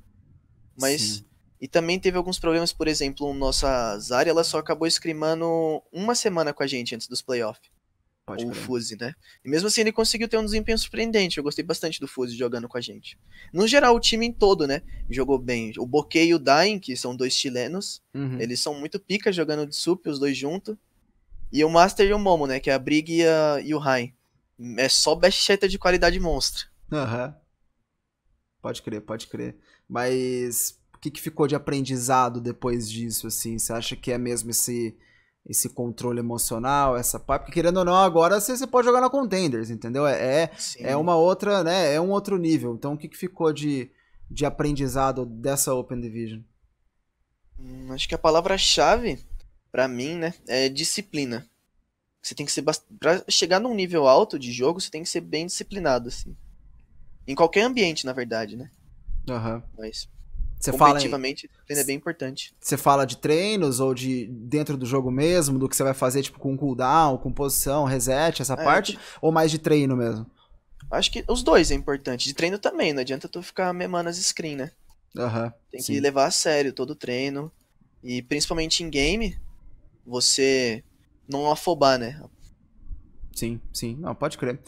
Mas. 0.77 1.01
Sim. 1.01 1.25
E 1.61 1.67
também 1.67 1.99
teve 1.99 2.17
alguns 2.17 2.39
problemas, 2.39 2.71
por 2.71 2.87
exemplo, 2.87 3.33
nossa 3.33 3.99
Zarya, 3.99 4.31
ela 4.31 4.45
só 4.45 4.59
acabou 4.59 4.89
scrimando 4.89 5.83
uma 5.91 6.15
semana 6.15 6.53
com 6.53 6.63
a 6.63 6.67
gente 6.67 6.95
antes 6.95 7.05
dos 7.05 7.21
playoffs. 7.21 7.69
Pode 8.29 8.45
o 8.45 8.53
Fuse, 8.53 8.95
né? 8.99 9.15
E 9.43 9.49
mesmo 9.49 9.67
assim 9.67 9.81
ele 9.81 9.91
conseguiu 9.91 10.27
ter 10.27 10.37
um 10.37 10.45
desempenho 10.45 10.77
surpreendente. 10.77 11.37
Eu 11.37 11.43
gostei 11.43 11.65
bastante 11.65 11.99
do 11.99 12.07
Fuse 12.07 12.37
jogando 12.37 12.67
com 12.67 12.77
a 12.77 12.81
gente. 12.81 13.17
No 13.51 13.67
geral, 13.67 13.95
o 13.95 13.99
time 13.99 14.27
em 14.27 14.31
todo, 14.31 14.67
né? 14.67 14.83
Jogou 15.09 15.39
bem. 15.39 15.73
O 15.79 15.85
Bokeh 15.85 16.25
e 16.25 16.33
o 16.35 16.39
Dain, 16.39 16.79
que 16.79 16.95
são 16.95 17.15
dois 17.15 17.33
chilenos, 17.33 18.03
uhum. 18.13 18.39
eles 18.39 18.59
são 18.59 18.79
muito 18.79 18.99
pica 18.99 19.31
jogando 19.31 19.65
de 19.65 19.75
sup, 19.75 20.07
os 20.07 20.19
dois 20.19 20.37
juntos. 20.37 20.77
E 21.51 21.63
o 21.63 21.69
Master 21.69 22.07
e 22.07 22.13
o 22.13 22.19
Momo, 22.19 22.45
né? 22.45 22.59
Que 22.59 22.69
é 22.69 22.73
a 22.73 22.79
Brig 22.79 23.11
e, 23.11 23.25
a, 23.25 23.59
e 23.61 23.73
o 23.73 23.79
Rai. 23.79 24.13
É 24.77 24.87
só 24.87 25.15
best 25.15 25.41
chatter 25.41 25.67
de 25.67 25.79
qualidade 25.79 26.19
monstra. 26.19 26.65
Aham. 26.91 27.27
Uhum. 27.27 27.33
Pode 28.61 28.81
crer, 28.81 29.01
pode 29.01 29.27
crer. 29.27 29.57
Mas 29.87 30.77
o 30.93 30.99
que, 30.99 31.09
que 31.09 31.21
ficou 31.21 31.47
de 31.47 31.55
aprendizado 31.55 32.41
depois 32.41 32.89
disso, 32.89 33.25
assim? 33.25 33.57
Você 33.57 33.73
acha 33.73 33.95
que 33.95 34.11
é 34.11 34.17
mesmo 34.17 34.51
esse 34.51 34.95
esse 35.45 35.69
controle 35.69 36.19
emocional, 36.19 36.95
essa 36.95 37.19
parte, 37.19 37.43
porque 37.43 37.53
querendo 37.53 37.77
ou 37.77 37.85
não, 37.85 37.95
agora 37.95 38.39
você, 38.39 38.55
você 38.55 38.67
pode 38.67 38.85
jogar 38.85 39.01
na 39.01 39.09
Contenders, 39.09 39.69
entendeu? 39.69 40.05
É, 40.05 40.43
é, 40.43 40.51
é 40.79 40.95
uma 40.95 41.15
outra, 41.15 41.63
né? 41.63 41.93
É 41.93 41.99
um 41.99 42.11
outro 42.11 42.37
nível. 42.37 42.75
Então, 42.75 42.93
o 42.93 42.97
que, 42.97 43.07
que 43.07 43.17
ficou 43.17 43.51
de, 43.51 43.89
de 44.29 44.45
aprendizado 44.45 45.25
dessa 45.25 45.73
Open 45.73 45.99
Division? 45.99 46.41
Hum, 47.57 47.91
acho 47.91 48.07
que 48.07 48.15
a 48.15 48.19
palavra-chave, 48.19 49.19
para 49.71 49.87
mim, 49.87 50.15
né, 50.15 50.33
é 50.47 50.69
disciplina. 50.69 51.49
Você 52.21 52.35
tem 52.35 52.45
que 52.45 52.51
ser 52.51 52.61
bast... 52.61 52.85
para 52.99 53.23
chegar 53.29 53.59
num 53.59 53.73
nível 53.73 54.07
alto 54.07 54.37
de 54.37 54.51
jogo, 54.51 54.79
você 54.79 54.91
tem 54.91 55.03
que 55.03 55.09
ser 55.09 55.21
bem 55.21 55.45
disciplinado, 55.45 56.09
assim. 56.09 56.35
Em 57.25 57.33
qualquer 57.33 57.61
ambiente, 57.61 58.05
na 58.05 58.13
verdade, 58.13 58.55
né? 58.55 58.69
Aham. 59.29 59.55
Uhum. 59.55 59.63
Mas 59.77 60.07
você 60.59 60.73
fala 60.73 60.99
treino 60.99 61.15
é 61.15 61.83
bem 61.85 61.95
importante. 61.95 62.53
Você 62.59 62.75
fala 62.75 63.05
de 63.05 63.17
treinos 63.17 63.79
ou 63.79 63.93
de 63.93 64.27
dentro 64.27 64.75
do 64.75 64.85
jogo 64.85 65.09
mesmo, 65.09 65.57
do 65.57 65.69
que 65.69 65.75
você 65.75 65.83
vai 65.83 65.93
fazer 65.93 66.21
tipo 66.21 66.37
com 66.37 66.57
cooldown, 66.57 67.17
com 67.17 67.31
posição, 67.31 67.85
reset, 67.85 68.41
essa 68.41 68.53
é, 68.53 68.63
parte, 68.63 68.99
ou 69.21 69.31
mais 69.31 69.51
de 69.51 69.57
treino 69.57 69.95
mesmo? 69.95 70.29
Acho 70.91 71.11
que 71.11 71.23
os 71.29 71.43
dois 71.43 71.71
é 71.71 71.75
importante. 71.75 72.25
De 72.25 72.33
treino 72.33 72.59
também, 72.59 72.91
não 72.91 73.01
adianta 73.01 73.29
tu 73.29 73.41
ficar 73.41 73.73
memando 73.73 74.09
as 74.09 74.17
screen, 74.17 74.57
né? 74.57 74.71
Uhum, 75.15 75.51
Tem 75.71 75.81
sim. 75.81 75.93
que 75.93 75.99
levar 75.99 76.25
a 76.25 76.31
sério 76.31 76.73
todo 76.73 76.91
o 76.91 76.95
treino. 76.95 77.51
E 78.03 78.21
principalmente 78.21 78.83
em 78.83 78.89
game, 78.89 79.37
você 80.05 80.83
não 81.27 81.49
afobar, 81.49 81.97
né? 81.97 82.21
Sim, 83.33 83.61
sim. 83.71 83.95
Não, 83.97 84.13
pode 84.13 84.37
crer. 84.37 84.59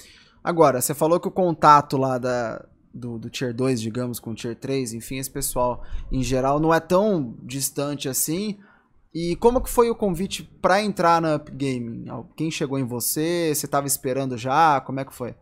Agora, 0.43 0.81
você 0.81 0.93
falou 0.93 1.19
que 1.19 1.27
o 1.27 1.31
contato 1.31 1.97
lá 1.97 2.17
da, 2.17 2.65
do, 2.93 3.17
do 3.17 3.29
Tier 3.29 3.53
2, 3.53 3.81
digamos, 3.81 4.19
com 4.19 4.31
o 4.31 4.35
Tier 4.35 4.55
3, 4.55 4.93
enfim, 4.93 5.17
esse 5.17 5.29
pessoal 5.29 5.83
em 6.11 6.23
geral 6.23 6.59
não 6.59 6.73
é 6.73 6.79
tão 6.79 7.35
distante 7.43 8.09
assim. 8.09 8.57
E 9.13 9.35
como 9.35 9.61
que 9.61 9.69
foi 9.69 9.89
o 9.89 9.95
convite 9.95 10.43
para 10.61 10.81
entrar 10.81 11.21
na 11.21 11.35
Up 11.35 11.51
Gaming? 11.51 12.05
Quem 12.35 12.49
chegou 12.49 12.79
em 12.79 12.85
você? 12.85 13.51
Você 13.53 13.65
estava 13.65 13.85
esperando 13.85 14.37
já? 14.37 14.79
Como 14.81 14.99
é 14.99 15.05
que 15.05 15.13
foi? 15.13 15.35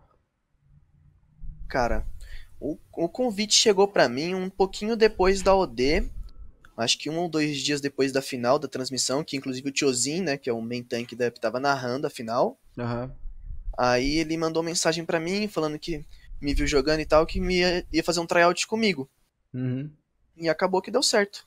Cara, 1.67 2.05
o, 2.59 2.77
o 2.93 3.07
convite 3.07 3.53
chegou 3.53 3.87
para 3.87 4.09
mim 4.09 4.33
um 4.33 4.49
pouquinho 4.49 4.97
depois 4.97 5.43
da 5.43 5.55
OD, 5.55 6.09
acho 6.75 6.97
que 6.97 7.09
um 7.09 7.19
ou 7.19 7.29
dois 7.29 7.59
dias 7.59 7.79
depois 7.79 8.11
da 8.11 8.21
final 8.21 8.57
da 8.57 8.67
transmissão, 8.67 9.23
que 9.23 9.37
inclusive 9.37 9.69
o 9.69 9.71
Tiozin, 9.71 10.21
né, 10.21 10.37
que 10.37 10.49
é 10.49 10.53
o 10.53 10.61
main 10.61 10.81
tank 10.81 11.13
da 11.13 11.27
Up, 11.27 11.39
tava 11.39 11.59
narrando 11.59 12.07
a 12.07 12.09
final. 12.09 12.57
Uhum. 12.75 13.11
Aí 13.77 14.17
ele 14.17 14.35
mandou 14.35 14.63
mensagem 14.63 15.05
para 15.05 15.19
mim 15.19 15.47
falando 15.47 15.77
que 15.77 16.03
me 16.41 16.53
viu 16.53 16.67
jogando 16.67 16.99
e 16.99 17.05
tal, 17.05 17.25
que 17.25 17.39
me 17.39 17.59
ia, 17.59 17.85
ia 17.91 18.03
fazer 18.03 18.19
um 18.19 18.25
tryout 18.25 18.65
comigo. 18.67 19.09
Uhum. 19.53 19.89
E 20.37 20.47
acabou 20.49 20.81
que 20.81 20.91
deu 20.91 21.03
certo. 21.03 21.45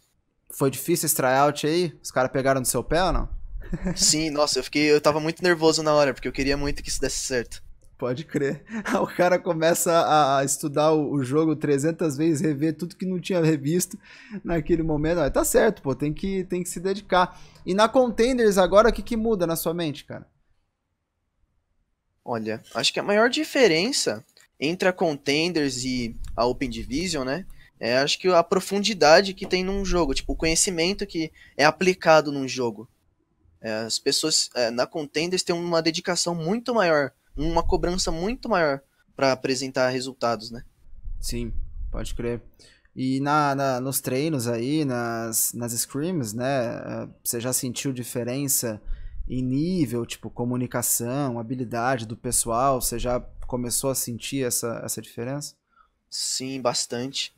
Foi 0.51 0.71
difícil 0.71 1.07
esse 1.07 1.17
tryout 1.17 1.67
aí? 1.67 1.99
Os 2.03 2.11
caras 2.11 2.31
pegaram 2.31 2.61
no 2.61 2.67
seu 2.67 2.85
pé 2.85 3.03
ou 3.05 3.13
não? 3.13 3.29
Sim, 3.97 4.31
nossa, 4.31 4.59
eu 4.59 4.65
fiquei. 4.65 4.91
Eu 4.91 5.01
tava 5.01 5.19
muito 5.19 5.43
nervoso 5.43 5.83
na 5.83 5.95
hora, 5.95 6.13
porque 6.13 6.29
eu 6.29 6.33
queria 6.33 6.57
muito 6.57 6.83
que 6.83 6.89
isso 6.91 7.01
desse 7.01 7.19
certo. 7.19 7.63
Pode 7.97 8.25
crer. 8.25 8.65
O 9.01 9.07
cara 9.07 9.39
começa 9.39 10.37
a 10.39 10.45
estudar 10.45 10.93
o 10.93 11.23
jogo 11.23 11.55
300 11.55 12.17
vezes, 12.17 12.41
rever 12.41 12.77
tudo 12.77 12.97
que 12.97 13.07
não 13.07 13.21
tinha 13.21 13.41
revisto 13.41 13.99
naquele 14.45 14.83
momento. 14.83 15.21
Ah, 15.21 15.31
tá 15.31 15.45
certo, 15.45 15.81
pô, 15.81 15.95
tem 15.95 16.13
que, 16.13 16.45
tem 16.45 16.63
que 16.63 16.69
se 16.69 16.81
dedicar. 16.81 17.41
E 17.65 17.75
na 17.75 17.89
Contenders 17.89 18.59
agora, 18.59 18.89
o 18.89 18.93
que, 18.93 19.03
que 19.03 19.17
muda 19.17 19.47
na 19.47 19.57
sua 19.57 19.73
mente, 19.73 20.05
cara? 20.05 20.27
Olha, 22.25 22.63
acho 22.75 22.93
que 22.93 23.01
a 23.01 23.03
maior 23.03 23.31
diferença 23.31 24.25
entre 24.65 24.89
a 24.89 24.93
Contenders 24.93 25.83
e 25.85 26.17
a 26.37 26.47
Open 26.47 26.71
Division, 26.71 27.25
né? 27.25 27.45
É, 27.81 27.99
acho 27.99 28.17
que 28.17 28.29
a 28.29 28.45
profundidade 28.45 29.35
que 29.35 29.45
tem 29.45 29.65
num 29.65 29.85
jogo, 29.85 30.15
tipo, 30.15 30.35
o 30.35 30.37
conhecimento 30.37 31.05
que 31.05 31.33
é 31.57 31.65
aplicado 31.65 32.31
num 32.31 32.47
jogo. 32.47 32.89
É, 33.61 33.73
as 33.81 33.99
pessoas 33.99 34.49
é, 34.55 34.71
na 34.71 34.87
Contenders 34.87 35.43
têm 35.43 35.55
uma 35.55 35.83
dedicação 35.83 36.33
muito 36.33 36.73
maior, 36.73 37.11
uma 37.37 37.65
cobrança 37.65 38.13
muito 38.13 38.49
maior 38.49 38.81
para 39.17 39.33
apresentar 39.33 39.89
resultados, 39.89 40.53
né? 40.53 40.63
Sim, 41.21 41.53
pode 41.91 42.15
crer. 42.15 42.41
E 42.95 43.19
na, 43.19 43.57
na, 43.57 43.81
nos 43.81 44.01
treinos 44.01 44.47
aí, 44.47 44.85
nas, 44.85 45.53
nas 45.55 45.73
scrims, 45.73 46.33
né? 46.33 47.09
Você 47.25 47.41
já 47.41 47.53
sentiu 47.53 47.93
diferença 47.93 48.81
em 49.29 49.43
nível, 49.43 50.07
tipo, 50.07 50.31
comunicação, 50.31 51.37
habilidade 51.37 52.07
do 52.07 52.17
pessoal? 52.17 52.81
Você 52.81 52.97
já 52.97 53.19
começou 53.53 53.91
a 53.91 53.95
sentir 53.95 54.43
essa, 54.47 54.81
essa 54.83 55.03
diferença? 55.03 55.55
Sim, 56.09 56.59
bastante. 56.63 57.35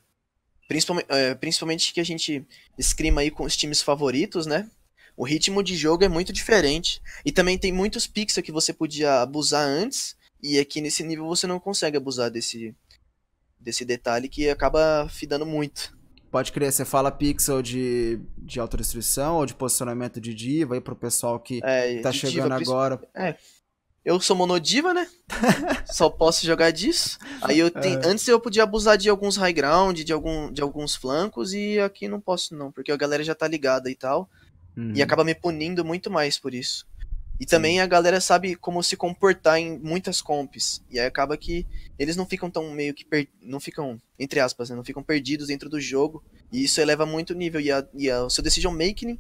Principalmente, 0.69 1.07
é, 1.09 1.35
principalmente 1.35 1.93
que 1.93 1.99
a 1.99 2.05
gente 2.05 2.47
escrima 2.79 3.21
aí 3.21 3.33
com 3.33 3.43
os 3.43 3.57
times 3.57 3.83
favoritos, 3.83 4.47
né? 4.47 4.71
O 5.17 5.25
ritmo 5.25 5.61
de 5.61 5.77
jogo 5.77 6.05
é 6.05 6.09
muito 6.09 6.33
diferente. 6.33 7.03
E 7.25 7.33
também 7.33 7.59
tem 7.59 7.73
muitos 7.73 8.07
pixels 8.07 8.45
que 8.45 8.53
você 8.53 8.73
podia 8.73 9.23
abusar 9.23 9.67
antes. 9.67 10.17
E 10.41 10.57
aqui 10.57 10.81
nesse 10.81 11.03
nível 11.03 11.27
você 11.27 11.49
não 11.49 11.59
consegue 11.59 11.97
abusar 11.97 12.31
desse, 12.31 12.73
desse 13.59 13.85
detalhe 13.85 14.29
que 14.29 14.49
acaba 14.49 15.09
fidando 15.11 15.45
muito. 15.45 15.99
Pode 16.31 16.53
crer, 16.53 16.73
você 16.73 16.85
fala 16.85 17.11
pixel 17.11 17.61
de, 17.61 18.21
de 18.39 18.61
autodestruição 18.61 19.37
ou 19.37 19.47
de 19.47 19.55
posicionamento 19.55 20.21
de 20.21 20.33
diva 20.33 20.75
aí 20.75 20.81
pro 20.81 20.95
pessoal 20.95 21.41
que 21.41 21.61
é, 21.65 22.01
tá 22.01 22.13
chegando 22.13 22.57
diva, 22.57 22.73
agora. 22.73 23.01
É, 23.15 23.37
eu 24.05 24.21
sou 24.21 24.37
monodiva, 24.37 24.93
né? 24.93 25.09
Só 25.87 26.11
posso 26.11 26.45
jogar 26.45 26.71
disso. 26.71 27.19
Aí 27.43 27.59
eu 27.59 27.71
tenho. 27.71 28.01
É. 28.01 28.07
Antes 28.07 28.29
eu 28.29 28.39
podia 28.39 28.63
abusar 28.63 28.99
de 28.99 29.09
alguns 29.09 29.37
high 29.37 29.53
ground, 29.53 30.01
de, 30.01 30.13
algum, 30.13 30.53
de 30.53 30.61
alguns 30.61 30.95
flancos, 30.95 31.55
e 31.55 31.79
aqui 31.81 32.07
não 32.07 32.21
posso, 32.21 32.55
não, 32.55 32.71
porque 32.71 32.93
a 32.93 32.97
galera 32.97 33.25
já 33.25 33.35
tá 33.35 33.49
ligada 33.49 33.91
e 33.91 33.95
tal. 33.95 34.29
Uhum. 34.77 34.93
E 34.95 35.03
acaba 35.03 35.25
me 35.25 35.35
punindo 35.35 35.85
muito 35.85 36.11
mais 36.11 36.39
por 36.39 36.53
isso. 36.53 36.87
E 37.41 37.47
também 37.47 37.81
a 37.81 37.87
galera 37.87 38.21
sabe 38.21 38.55
como 38.55 38.83
se 38.83 38.97
comportar 38.97 39.59
em 39.59 39.79
muitas 39.79 40.23
comps. 40.23 40.85
E 40.89 41.01
aí 41.01 41.07
acaba 41.07 41.37
que 41.37 41.67
eles 41.99 42.17
não 42.17 42.27
ficam 42.27 42.51
tão 42.51 42.71
meio 42.71 42.95
que. 42.95 43.05
Per... 43.05 43.29
Não 43.43 43.59
ficam, 43.59 44.01
entre 44.19 44.39
aspas, 44.39 44.71
né? 44.71 44.77
Não 44.77 44.85
ficam 44.85 45.03
perdidos 45.03 45.49
dentro 45.49 45.69
do 45.69 45.81
jogo. 45.81 46.23
E 46.53 46.63
isso 46.63 46.81
eleva 46.81 47.05
muito 47.05 47.31
o 47.31 47.37
nível. 47.37 47.61
E, 47.61 47.73
a, 47.73 47.85
e 47.95 48.11
a, 48.11 48.25
o 48.25 48.31
seu 48.31 48.45
decision 48.45 48.73
making 48.73 49.19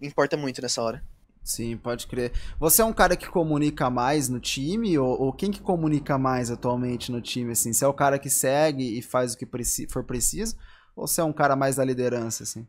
importa 0.00 0.36
muito 0.36 0.62
nessa 0.62 0.82
hora. 0.82 1.02
Sim, 1.44 1.76
pode 1.76 2.06
crer. 2.06 2.32
Você 2.58 2.80
é 2.80 2.84
um 2.86 2.92
cara 2.92 3.16
que 3.16 3.28
comunica 3.28 3.90
mais 3.90 4.30
no 4.30 4.40
time? 4.40 4.98
Ou, 4.98 5.20
ou, 5.20 5.32
quem 5.32 5.50
que 5.50 5.60
comunica 5.60 6.16
mais 6.16 6.50
atualmente 6.50 7.12
no 7.12 7.20
time? 7.20 7.52
Assim? 7.52 7.70
Você 7.70 7.84
é 7.84 7.88
o 7.88 7.92
cara 7.92 8.18
que 8.18 8.30
segue 8.30 8.98
e 8.98 9.02
faz 9.02 9.34
o 9.34 9.38
que 9.38 9.44
preci 9.44 9.86
for 9.86 10.02
preciso? 10.02 10.56
Ou 10.96 11.06
você 11.06 11.20
é 11.20 11.24
um 11.24 11.34
cara 11.34 11.54
mais 11.54 11.76
da 11.76 11.84
liderança, 11.84 12.44
assim? 12.44 12.66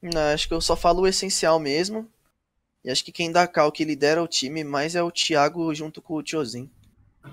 Não, 0.00 0.32
acho 0.32 0.46
que 0.46 0.54
eu 0.54 0.60
só 0.60 0.76
falo 0.76 1.02
o 1.02 1.06
essencial 1.08 1.58
mesmo. 1.58 2.08
E 2.84 2.90
acho 2.90 3.04
que 3.04 3.10
quem 3.10 3.32
dá 3.32 3.48
cal 3.48 3.72
que 3.72 3.84
lidera 3.84 4.22
o 4.22 4.28
time 4.28 4.62
mais 4.62 4.94
é 4.94 5.02
o 5.02 5.10
Thiago 5.10 5.74
junto 5.74 6.00
com 6.00 6.14
o 6.14 6.22
Tiozinho. 6.22 6.70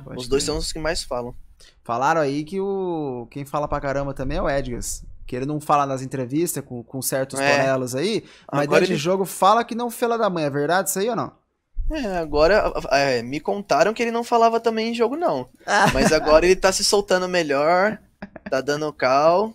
Pode 0.03 0.19
os 0.19 0.27
dois 0.27 0.43
são 0.43 0.57
os 0.57 0.73
que 0.73 0.79
mais 0.79 1.03
falam. 1.03 1.35
Falaram 1.83 2.21
aí 2.21 2.43
que 2.43 2.59
o 2.59 3.27
quem 3.29 3.45
fala 3.45 3.67
pra 3.67 3.79
caramba 3.79 4.15
também 4.15 4.39
é 4.39 4.41
o 4.41 4.49
Edgas. 4.49 5.05
Que 5.25 5.35
ele 5.35 5.45
não 5.45 5.59
fala 5.59 5.85
nas 5.85 6.01
entrevistas 6.01 6.63
com, 6.63 6.83
com 6.83 7.01
certos 7.01 7.39
é. 7.39 7.57
tonelos 7.57 7.95
aí, 7.95 8.23
mas 8.51 8.63
agora 8.63 8.81
dentro 8.81 8.93
ele... 8.93 8.97
de 8.97 9.03
jogo 9.03 9.25
fala 9.25 9.63
que 9.63 9.75
não 9.75 9.89
fela 9.89 10.17
da 10.17 10.29
mãe. 10.29 10.45
É 10.45 10.49
verdade 10.49 10.89
isso 10.89 10.99
aí 10.99 11.09
ou 11.09 11.15
não? 11.15 11.31
É, 11.91 12.17
agora 12.17 12.73
é, 12.91 13.21
me 13.21 13.39
contaram 13.39 13.93
que 13.93 14.01
ele 14.01 14.11
não 14.11 14.23
falava 14.23 14.59
também 14.59 14.91
em 14.91 14.95
jogo, 14.95 15.15
não. 15.15 15.47
Mas 15.93 16.11
agora 16.11 16.45
ele 16.45 16.55
tá 16.55 16.71
se 16.71 16.83
soltando 16.83 17.27
melhor, 17.27 17.99
tá 18.49 18.59
dando 18.59 18.91
cal, 18.91 19.53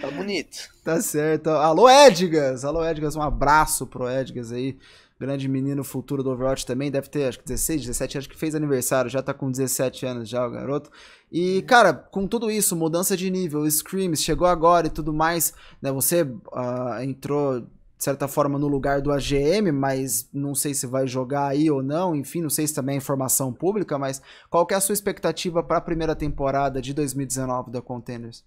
tá 0.00 0.10
bonito. 0.10 0.70
Tá 0.82 1.00
certo. 1.00 1.50
Alô, 1.50 1.88
Edgas! 1.88 2.64
Alô, 2.64 2.82
Edgas, 2.82 3.16
um 3.16 3.22
abraço 3.22 3.86
pro 3.86 4.08
Edgas 4.08 4.50
aí 4.50 4.78
grande 5.18 5.48
menino 5.48 5.82
futuro 5.82 6.22
do 6.22 6.30
Overwatch 6.30 6.64
também, 6.64 6.90
deve 6.90 7.08
ter 7.08 7.24
acho 7.24 7.38
que 7.38 7.44
16, 7.44 7.82
17, 7.82 8.18
acho 8.18 8.28
que 8.28 8.36
fez 8.36 8.54
aniversário, 8.54 9.10
já 9.10 9.22
tá 9.22 9.34
com 9.34 9.50
17 9.50 10.06
anos 10.06 10.28
já 10.28 10.46
o 10.46 10.50
garoto. 10.50 10.90
E, 11.30 11.62
cara, 11.62 11.92
com 11.92 12.26
tudo 12.26 12.50
isso, 12.50 12.76
mudança 12.76 13.16
de 13.16 13.30
nível, 13.30 13.68
Screams, 13.68 14.22
chegou 14.22 14.46
agora 14.46 14.86
e 14.86 14.90
tudo 14.90 15.12
mais, 15.12 15.52
né, 15.82 15.90
você 15.90 16.22
uh, 16.22 17.02
entrou 17.02 17.60
de 17.60 18.04
certa 18.04 18.28
forma 18.28 18.60
no 18.60 18.68
lugar 18.68 19.02
do 19.02 19.10
AGM, 19.10 19.72
mas 19.72 20.28
não 20.32 20.54
sei 20.54 20.72
se 20.72 20.86
vai 20.86 21.04
jogar 21.08 21.48
aí 21.48 21.68
ou 21.68 21.82
não, 21.82 22.14
enfim, 22.14 22.40
não 22.40 22.48
sei 22.48 22.64
se 22.64 22.74
também 22.74 22.94
é 22.94 22.98
informação 22.98 23.52
pública, 23.52 23.98
mas 23.98 24.22
qual 24.48 24.64
que 24.64 24.72
é 24.72 24.76
a 24.76 24.80
sua 24.80 24.92
expectativa 24.92 25.64
para 25.64 25.78
a 25.78 25.80
primeira 25.80 26.14
temporada 26.14 26.80
de 26.80 26.94
2019 26.94 27.72
da 27.72 27.82
Contenders? 27.82 28.44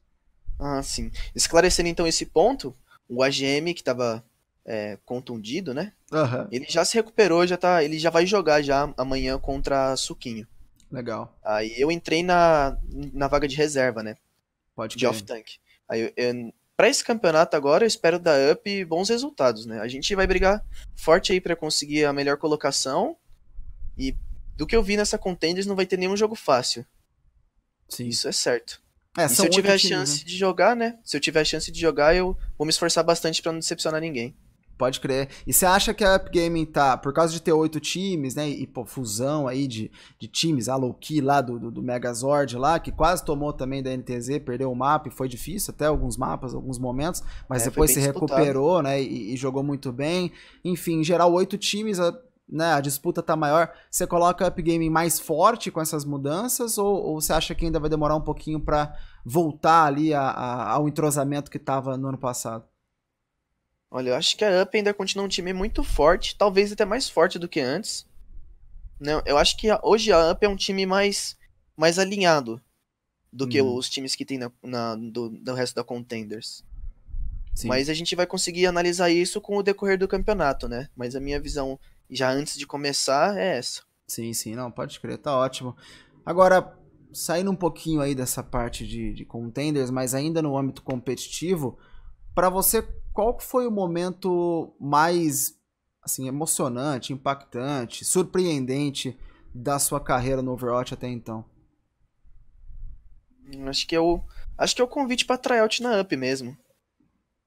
Ah, 0.57 0.81
sim. 0.81 1.11
Esclarecendo 1.35 1.89
então 1.89 2.07
esse 2.07 2.25
ponto, 2.25 2.73
o 3.09 3.21
AGM 3.21 3.73
que 3.73 3.81
estava 3.81 4.23
é, 4.65 4.97
contundido, 5.05 5.73
né? 5.73 5.93
Uhum. 6.11 6.47
Ele 6.51 6.65
já 6.67 6.85
se 6.85 6.95
recuperou, 6.95 7.45
já 7.45 7.57
tá, 7.57 7.83
ele 7.83 7.97
já 7.97 8.09
vai 8.09 8.25
jogar 8.25 8.61
já 8.61 8.93
amanhã 8.97 9.37
contra 9.39 9.95
Suquinho. 9.95 10.47
Legal. 10.91 11.37
Aí 11.43 11.73
eu 11.77 11.91
entrei 11.91 12.21
na, 12.21 12.77
na 13.13 13.27
vaga 13.27 13.47
de 13.47 13.55
reserva, 13.55 14.03
né? 14.03 14.17
Pode 14.75 14.97
De 14.97 15.07
off-tank. 15.07 15.57
Aí 15.87 16.01
eu, 16.01 16.13
eu, 16.15 16.53
pra 16.75 16.89
esse 16.89 17.03
campeonato 17.03 17.55
agora 17.55 17.83
eu 17.83 17.87
espero 17.87 18.19
dar 18.19 18.51
up 18.51 18.85
bons 18.85 19.09
resultados, 19.09 19.65
né? 19.65 19.79
A 19.79 19.87
gente 19.87 20.13
vai 20.15 20.27
brigar 20.27 20.63
forte 20.95 21.31
aí 21.31 21.39
para 21.39 21.55
conseguir 21.55 22.05
a 22.05 22.13
melhor 22.13 22.37
colocação. 22.37 23.15
E 23.97 24.15
do 24.55 24.67
que 24.67 24.75
eu 24.75 24.83
vi 24.83 24.97
nessa 24.97 25.17
Contenders 25.17 25.65
não 25.65 25.75
vai 25.75 25.85
ter 25.85 25.97
nenhum 25.97 26.17
jogo 26.17 26.35
fácil. 26.35 26.85
Sim. 27.87 28.07
Isso 28.07 28.27
é 28.27 28.31
certo. 28.31 28.81
É, 29.17 29.25
e 29.25 29.29
se 29.29 29.45
eu 29.45 29.49
tiver 29.49 29.73
a 29.73 29.77
chance 29.77 30.19
né? 30.19 30.23
de 30.25 30.37
jogar, 30.37 30.75
né? 30.75 30.97
Se 31.03 31.17
eu 31.17 31.21
tiver 31.21 31.41
a 31.41 31.45
chance 31.45 31.69
de 31.69 31.79
jogar, 31.79 32.15
eu 32.15 32.37
vou 32.57 32.65
me 32.65 32.69
esforçar 32.69 33.03
bastante 33.03 33.41
para 33.41 33.51
não 33.51 33.59
decepcionar 33.59 33.99
ninguém. 33.99 34.35
Pode 34.81 34.99
crer. 34.99 35.29
E 35.45 35.53
você 35.53 35.63
acha 35.63 35.93
que 35.93 36.03
a 36.03 36.15
Up 36.15 36.27
Gaming 36.33 36.65
tá, 36.65 36.97
por 36.97 37.13
causa 37.13 37.31
de 37.31 37.39
ter 37.39 37.53
oito 37.53 37.79
times, 37.79 38.33
né? 38.33 38.49
E 38.49 38.65
pô, 38.65 38.83
fusão 38.83 39.47
aí 39.47 39.67
de, 39.67 39.91
de 40.17 40.27
times, 40.27 40.67
a 40.67 40.75
Loki 40.75 41.21
lá 41.21 41.39
do, 41.39 41.59
do, 41.59 41.69
do, 41.69 41.83
Megazord 41.83 42.57
lá, 42.57 42.79
que 42.79 42.91
quase 42.91 43.23
tomou 43.23 43.53
também 43.53 43.83
da 43.83 43.95
NTZ, 43.95 44.39
perdeu 44.43 44.71
o 44.71 44.75
mapa 44.75 45.07
e 45.07 45.11
foi 45.11 45.27
difícil, 45.27 45.71
até 45.71 45.85
alguns 45.85 46.17
mapas, 46.17 46.55
alguns 46.55 46.79
momentos, 46.79 47.21
mas 47.47 47.61
é, 47.61 47.65
depois 47.65 47.91
se 47.91 47.99
disputado. 47.99 48.39
recuperou, 48.39 48.81
né? 48.81 48.99
E, 48.99 49.35
e, 49.35 49.37
jogou 49.37 49.61
muito 49.61 49.91
bem. 49.91 50.31
Enfim, 50.65 51.01
em 51.01 51.03
geral, 51.03 51.31
oito 51.31 51.59
times, 51.59 51.99
a, 51.99 52.11
né, 52.49 52.73
a 52.73 52.81
disputa 52.81 53.21
tá 53.21 53.35
maior. 53.35 53.71
Você 53.87 54.07
coloca 54.07 54.43
a 54.43 54.47
Up 54.47 54.59
Gaming 54.63 54.89
mais 54.89 55.19
forte 55.19 55.69
com 55.69 55.79
essas 55.79 56.03
mudanças, 56.03 56.79
ou, 56.79 57.03
ou 57.03 57.21
você 57.21 57.33
acha 57.33 57.53
que 57.53 57.65
ainda 57.65 57.79
vai 57.79 57.87
demorar 57.87 58.15
um 58.15 58.21
pouquinho 58.21 58.59
para 58.59 58.97
voltar 59.23 59.85
ali 59.85 60.11
a, 60.11 60.23
a, 60.23 60.71
ao 60.71 60.87
entrosamento 60.87 61.51
que 61.51 61.59
tava 61.59 61.95
no 61.99 62.07
ano 62.07 62.17
passado? 62.17 62.70
Olha, 63.93 64.11
eu 64.11 64.15
acho 64.15 64.37
que 64.37 64.45
a 64.45 64.63
Up 64.63 64.75
ainda 64.75 64.93
continua 64.93 65.25
um 65.25 65.29
time 65.29 65.51
muito 65.51 65.83
forte, 65.83 66.37
talvez 66.37 66.71
até 66.71 66.85
mais 66.85 67.09
forte 67.09 67.37
do 67.37 67.49
que 67.49 67.59
antes. 67.59 68.07
Não, 68.97 69.21
eu 69.25 69.37
acho 69.37 69.57
que 69.57 69.67
hoje 69.83 70.13
a 70.13 70.31
Up 70.31 70.45
é 70.45 70.47
um 70.47 70.55
time 70.55 70.85
mais, 70.85 71.37
mais 71.75 71.99
alinhado 71.99 72.61
do 73.33 73.45
que 73.45 73.61
uhum. 73.61 73.75
os 73.75 73.89
times 73.89 74.15
que 74.15 74.23
tem 74.23 74.37
na, 74.37 74.49
na 74.63 74.95
do, 74.95 75.29
do, 75.29 75.53
resto 75.53 75.75
da 75.75 75.83
Contenders. 75.83 76.63
Sim. 77.53 77.67
Mas 77.67 77.89
a 77.89 77.93
gente 77.93 78.15
vai 78.15 78.25
conseguir 78.25 78.65
analisar 78.65 79.09
isso 79.09 79.41
com 79.41 79.57
o 79.57 79.63
decorrer 79.63 79.99
do 79.99 80.07
campeonato, 80.07 80.69
né? 80.69 80.87
Mas 80.95 81.13
a 81.13 81.19
minha 81.19 81.39
visão, 81.39 81.77
já 82.09 82.31
antes 82.31 82.57
de 82.57 82.65
começar, 82.65 83.37
é 83.37 83.57
essa. 83.57 83.81
Sim, 84.07 84.31
sim, 84.31 84.55
não, 84.55 84.71
pode 84.71 84.99
crer, 85.01 85.17
tá 85.17 85.35
ótimo. 85.35 85.75
Agora, 86.25 86.77
saindo 87.11 87.51
um 87.51 87.55
pouquinho 87.55 87.99
aí 87.99 88.15
dessa 88.15 88.41
parte 88.41 88.87
de, 88.87 89.13
de 89.13 89.25
contenders, 89.25 89.89
mas 89.89 90.13
ainda 90.15 90.41
no 90.41 90.57
âmbito 90.57 90.81
competitivo, 90.81 91.77
para 92.33 92.49
você 92.49 92.81
qual 93.13 93.39
foi 93.39 93.67
o 93.67 93.71
momento 93.71 94.73
mais 94.79 95.55
assim 96.01 96.27
emocionante, 96.27 97.13
impactante, 97.13 98.03
surpreendente 98.03 99.17
da 99.53 99.77
sua 99.77 99.99
carreira 99.99 100.41
no 100.41 100.51
Overwatch 100.51 100.93
até 100.93 101.07
então? 101.07 101.45
Acho 103.67 103.85
que 103.87 103.95
é 103.95 103.99
o 103.99 104.21
acho 104.57 104.75
que 104.75 104.81
é 104.81 104.85
o 104.85 104.87
convite 104.87 105.25
para 105.25 105.37
tryout 105.37 105.81
na 105.81 106.01
Up 106.01 106.15
mesmo. 106.15 106.57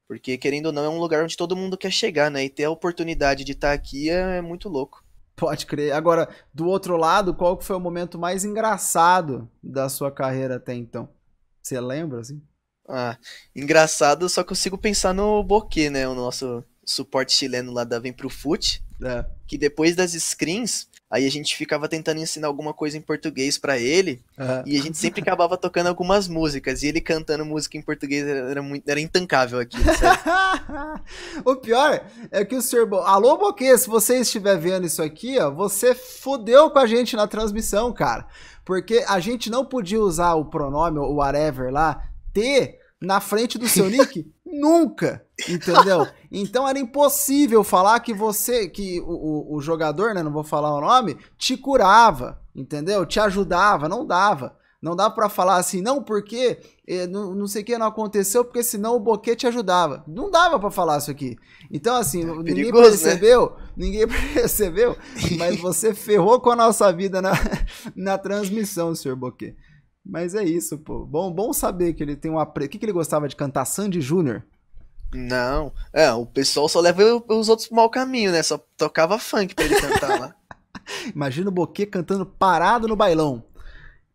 Porque 0.07 0.37
querendo 0.37 0.67
ou 0.67 0.73
não 0.73 0.85
é 0.85 0.89
um 0.89 0.99
lugar 0.99 1.25
onde 1.25 1.37
todo 1.37 1.57
mundo 1.57 1.79
quer 1.79 1.91
chegar, 1.91 2.31
né? 2.31 2.45
E 2.45 2.51
ter 2.51 2.65
a 2.65 2.71
oportunidade 2.71 3.43
de 3.43 3.53
estar 3.53 3.69
tá 3.69 3.75
aqui 3.75 4.11
é 4.11 4.41
muito 4.43 4.69
louco. 4.69 5.03
Pode 5.35 5.67
crer. 5.67 5.93
Agora, 5.93 6.29
do 6.53 6.67
outro 6.67 6.97
lado, 6.97 7.35
qual 7.35 7.61
foi 7.61 7.75
o 7.75 7.81
momento 7.81 8.19
mais 8.19 8.45
engraçado 8.45 9.51
da 9.63 9.89
sua 9.89 10.13
carreira 10.13 10.57
até 10.57 10.75
então? 10.75 11.09
Você 11.61 11.81
lembra 11.81 12.21
assim? 12.21 12.41
Ah, 12.89 13.17
engraçado, 13.55 14.29
só 14.29 14.45
consigo 14.45 14.77
pensar 14.77 15.15
no 15.15 15.43
Boquê, 15.43 15.89
né? 15.89 16.07
O 16.07 16.15
nosso 16.15 16.63
suporte 16.85 17.33
chileno 17.33 17.73
lá 17.73 17.85
da 17.85 17.99
Vem 17.99 18.13
Pro 18.13 18.29
Foot. 18.29 18.83
É. 19.03 19.25
Que 19.47 19.59
depois 19.59 19.97
das 19.97 20.13
screens, 20.13 20.89
aí 21.11 21.27
a 21.27 21.31
gente 21.31 21.57
ficava 21.57 21.89
tentando 21.89 22.21
ensinar 22.21 22.47
alguma 22.47 22.73
coisa 22.73 22.97
em 22.97 23.01
português 23.01 23.59
para 23.59 23.79
ele. 23.79 24.23
Uhum. 24.39 24.63
E 24.67 24.79
a 24.79 24.83
gente 24.83 24.97
sempre 24.97 25.21
acabava 25.21 25.57
tocando 25.57 25.89
algumas 25.89 26.29
músicas. 26.29 26.83
E 26.83 26.89
ele 26.89 27.01
cantando 27.01 27.45
música 27.45 27.77
em 27.77 27.83
português 27.83 28.27
era, 28.27 28.63
muito, 28.63 28.89
era 28.89 29.01
intancável 29.01 29.59
aqui. 29.59 29.77
o 31.45 31.57
pior 31.57 32.07
é 32.31 32.45
que 32.45 32.55
o 32.55 32.63
senhor. 32.63 32.87
Bo... 32.87 32.99
Alô, 32.99 33.37
Boquê, 33.37 33.77
se 33.77 33.89
você 33.89 34.21
estiver 34.21 34.59
vendo 34.59 34.87
isso 34.87 35.03
aqui, 35.03 35.39
ó, 35.39 35.51
você 35.51 35.95
fudeu 35.95 36.71
com 36.71 36.79
a 36.79 36.87
gente 36.87 37.17
na 37.17 37.27
transmissão, 37.27 37.93
cara. 37.93 38.27
Porque 38.65 39.05
a 39.07 39.21
gente 39.21 39.51
não 39.51 39.65
podia 39.65 40.01
usar 40.01 40.35
o 40.35 40.47
pronome, 40.47 40.99
o 40.99 41.17
whatever 41.17 41.71
lá, 41.71 42.09
T 42.35 42.79
na 43.01 43.21
frente 43.21 43.57
do 43.57 43.69
seu 43.69 43.89
nick? 43.89 44.31
Nunca, 44.45 45.25
entendeu? 45.49 46.07
Então 46.37 46.67
era 46.67 46.81
impossível 46.81 47.63
falar 47.63 48.01
que 48.01 48.13
você, 48.13 48.69
que 48.69 49.01
o, 49.03 49.55
o, 49.55 49.61
jogador, 49.61 50.13
né, 50.15 50.21
não 50.21 50.33
vou 50.33 50.43
falar 50.43 50.75
o 50.75 50.81
nome, 50.81 51.17
te 51.39 51.57
curava, 51.57 52.41
entendeu? 52.57 53.07
Te 53.07 53.21
ajudava, 53.21 53.89
não 53.89 54.05
dava. 54.05 54.57
Não 54.83 54.97
dá 54.97 55.09
para 55.09 55.29
falar 55.29 55.59
assim, 55.59 55.81
não, 55.81 56.03
porque 56.03 56.59
eh, 56.87 57.07
não, 57.07 57.35
não 57.35 57.47
sei 57.47 57.63
o 57.63 57.65
que 57.65 57.79
não 57.79 57.87
aconteceu, 57.87 58.45
porque 58.45 58.65
senão 58.65 58.97
o 58.97 59.01
boquete 59.01 59.39
te 59.39 59.47
ajudava. 59.47 60.05
Não 60.09 60.29
dava 60.29 60.59
para 60.59 60.73
falar 60.73 60.99
isso 60.99 61.11
aqui. 61.11 61.39
Então, 61.71 61.97
assim, 61.97 62.23
é 62.23 62.27
ninguém 62.27 62.45
perigoso, 62.45 62.83
né? 62.83 62.91
percebeu, 62.91 63.51
né? 63.51 63.57
ninguém 63.77 64.07
percebeu, 64.35 64.97
mas 65.39 65.59
você 65.59 65.95
ferrou 65.95 66.41
com 66.41 66.51
a 66.51 66.57
nossa 66.57 66.93
vida 66.93 67.23
na, 67.23 67.33
na 67.95 68.19
transmissão, 68.19 68.95
senhor 68.95 69.17
Boquete. 69.17 69.57
Mas 70.05 70.35
é 70.35 70.45
isso, 70.45 70.77
pô. 70.79 71.05
Bom, 71.07 71.33
bom 71.33 71.53
saber 71.53 71.95
que 71.95 72.03
ele 72.03 72.15
tem 72.15 72.31
uma. 72.31 72.43
O 72.43 72.53
que, 72.53 72.79
que 72.79 72.85
ele 72.85 72.93
gostava 72.93 73.29
de 73.29 73.35
cantar? 73.35 73.65
Sandy 73.65 74.01
Júnior? 74.01 74.45
Não. 75.15 75.73
É, 75.93 76.13
o 76.13 76.27
pessoal 76.27 76.69
só 76.69 76.81
leva 76.81 77.03
os 77.29 77.49
outros 77.49 77.69
pro 77.69 77.77
mau 77.77 77.89
caminho, 77.89 78.33
né? 78.33 78.43
Só 78.43 78.59
tocava 78.77 79.19
funk 79.19 79.55
pra 79.55 79.65
ele 79.65 79.81
cantar 79.81 80.21
lá. 80.21 80.35
Imagina 81.15 81.49
o 81.49 81.53
Boquê 81.53 81.87
cantando 81.87 82.27
parado 82.27 82.87
no 82.87 82.97
bailão. 82.97 83.43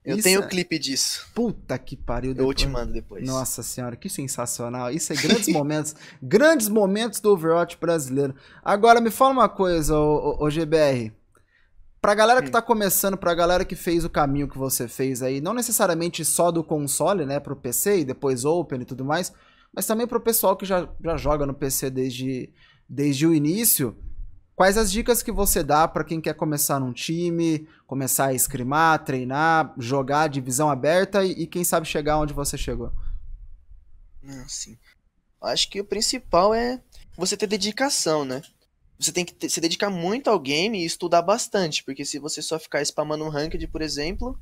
Eu 0.03 0.15
isso 0.15 0.23
tenho 0.23 0.41
o 0.41 0.43
é... 0.43 0.47
clipe 0.47 0.77
disso. 0.77 1.27
Puta 1.33 1.77
que 1.77 1.95
pariu. 1.95 2.33
Depois... 2.33 2.49
Eu 2.49 2.53
te 2.53 2.67
mando 2.67 2.93
depois. 2.93 3.25
Nossa 3.25 3.63
senhora, 3.63 3.95
que 3.95 4.09
sensacional. 4.09 4.91
Isso 4.91 5.11
é 5.13 5.15
grandes 5.15 5.47
momentos. 5.53 5.95
grandes 6.21 6.69
momentos 6.69 7.19
do 7.19 7.31
Overwatch 7.31 7.77
brasileiro. 7.79 8.35
Agora, 8.63 9.01
me 9.01 9.11
fala 9.11 9.31
uma 9.31 9.49
coisa, 9.49 9.97
ô, 9.97 10.37
ô, 10.39 10.45
ô 10.45 10.49
GBR. 10.49 11.13
Pra 12.01 12.15
galera 12.15 12.41
que 12.41 12.49
tá 12.49 12.61
começando, 12.61 13.17
pra 13.17 13.33
galera 13.33 13.65
que 13.65 13.75
fez 13.75 14.05
o 14.05 14.09
caminho 14.09 14.47
que 14.47 14.57
você 14.57 14.87
fez 14.87 15.21
aí, 15.21 15.41
não 15.41 15.53
necessariamente 15.53 16.23
só 16.23 16.49
do 16.49 16.63
console, 16.63 17.25
né, 17.25 17.39
pro 17.39 17.55
PC 17.55 17.99
e 17.99 18.05
depois 18.05 18.45
Open 18.45 18.81
e 18.81 18.85
tudo 18.85 19.03
mais, 19.03 19.33
mas 19.73 19.85
também 19.85 20.07
pro 20.07 20.21
pessoal 20.21 20.55
que 20.55 20.65
já, 20.65 20.87
já 21.03 21.17
joga 21.17 21.45
no 21.45 21.53
PC 21.53 21.89
desde, 21.89 22.53
desde 22.87 23.27
o 23.27 23.33
início, 23.33 23.97
Quais 24.59 24.77
as 24.77 24.91
dicas 24.91 25.23
que 25.23 25.31
você 25.31 25.63
dá 25.63 25.87
para 25.87 26.03
quem 26.03 26.19
quer 26.19 26.33
começar 26.33 26.81
num 26.81 26.91
time, 26.91 27.65
começar 27.87 28.25
a 28.25 28.33
escrimar, 28.33 29.05
treinar, 29.05 29.73
jogar 29.77 30.27
divisão 30.27 30.69
aberta 30.69 31.23
e, 31.23 31.31
e 31.31 31.47
quem 31.47 31.63
sabe 31.63 31.87
chegar 31.87 32.19
onde 32.19 32.33
você 32.33 32.57
chegou? 32.57 32.91
Não, 34.21 34.49
sim. 34.49 34.77
Acho 35.41 35.69
que 35.69 35.79
o 35.79 35.85
principal 35.85 36.53
é 36.53 36.81
você 37.15 37.37
ter 37.37 37.47
dedicação, 37.47 38.25
né? 38.25 38.41
Você 38.99 39.13
tem 39.13 39.23
que 39.23 39.33
ter, 39.33 39.49
se 39.49 39.61
dedicar 39.61 39.89
muito 39.89 40.29
ao 40.29 40.37
game 40.37 40.81
e 40.81 40.85
estudar 40.85 41.21
bastante, 41.21 41.83
porque 41.83 42.03
se 42.03 42.19
você 42.19 42.41
só 42.41 42.59
ficar 42.59 42.81
spamando 42.81 43.23
um 43.23 43.29
ranked, 43.29 43.65
por 43.67 43.81
exemplo, 43.81 44.37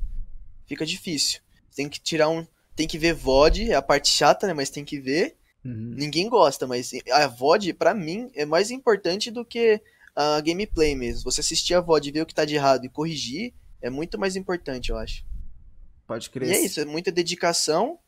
fica 0.65 0.85
difícil. 0.85 1.41
Tem 1.75 1.87
que 1.87 1.99
tirar 1.99 2.27
um, 2.29 2.45
tem 2.75 2.87
que 2.87 2.97
ver 2.97 3.13
VOD, 3.13 3.71
é 3.71 3.75
a 3.75 3.81
parte 3.81 4.09
chata, 4.09 4.47
né, 4.47 4.53
mas 4.53 4.71
tem 4.71 4.83
que 4.83 4.99
ver. 4.99 5.35
Uhum. 5.63 5.93
Ninguém 5.95 6.27
gosta, 6.27 6.65
mas 6.65 6.91
a 7.11 7.27
VOD 7.27 7.73
para 7.73 7.93
mim 7.93 8.31
é 8.33 8.45
mais 8.45 8.71
importante 8.71 9.29
do 9.29 9.45
que 9.45 9.79
a 10.15 10.41
gameplay 10.41 10.95
mesmo. 10.95 11.31
Você 11.31 11.41
assistir 11.41 11.75
a 11.75 11.81
VOD, 11.81 12.11
ver 12.11 12.21
o 12.21 12.25
que 12.25 12.33
tá 12.33 12.43
de 12.43 12.55
errado 12.55 12.83
e 12.83 12.89
corrigir 12.89 13.53
é 13.79 13.91
muito 13.91 14.17
mais 14.17 14.35
importante, 14.35 14.89
eu 14.89 14.97
acho. 14.97 15.23
Pode 16.07 16.31
crer. 16.31 16.49
E 16.49 16.53
é 16.53 16.65
isso, 16.65 16.79
é 16.79 16.85
muita 16.85 17.11
dedicação 17.11 17.99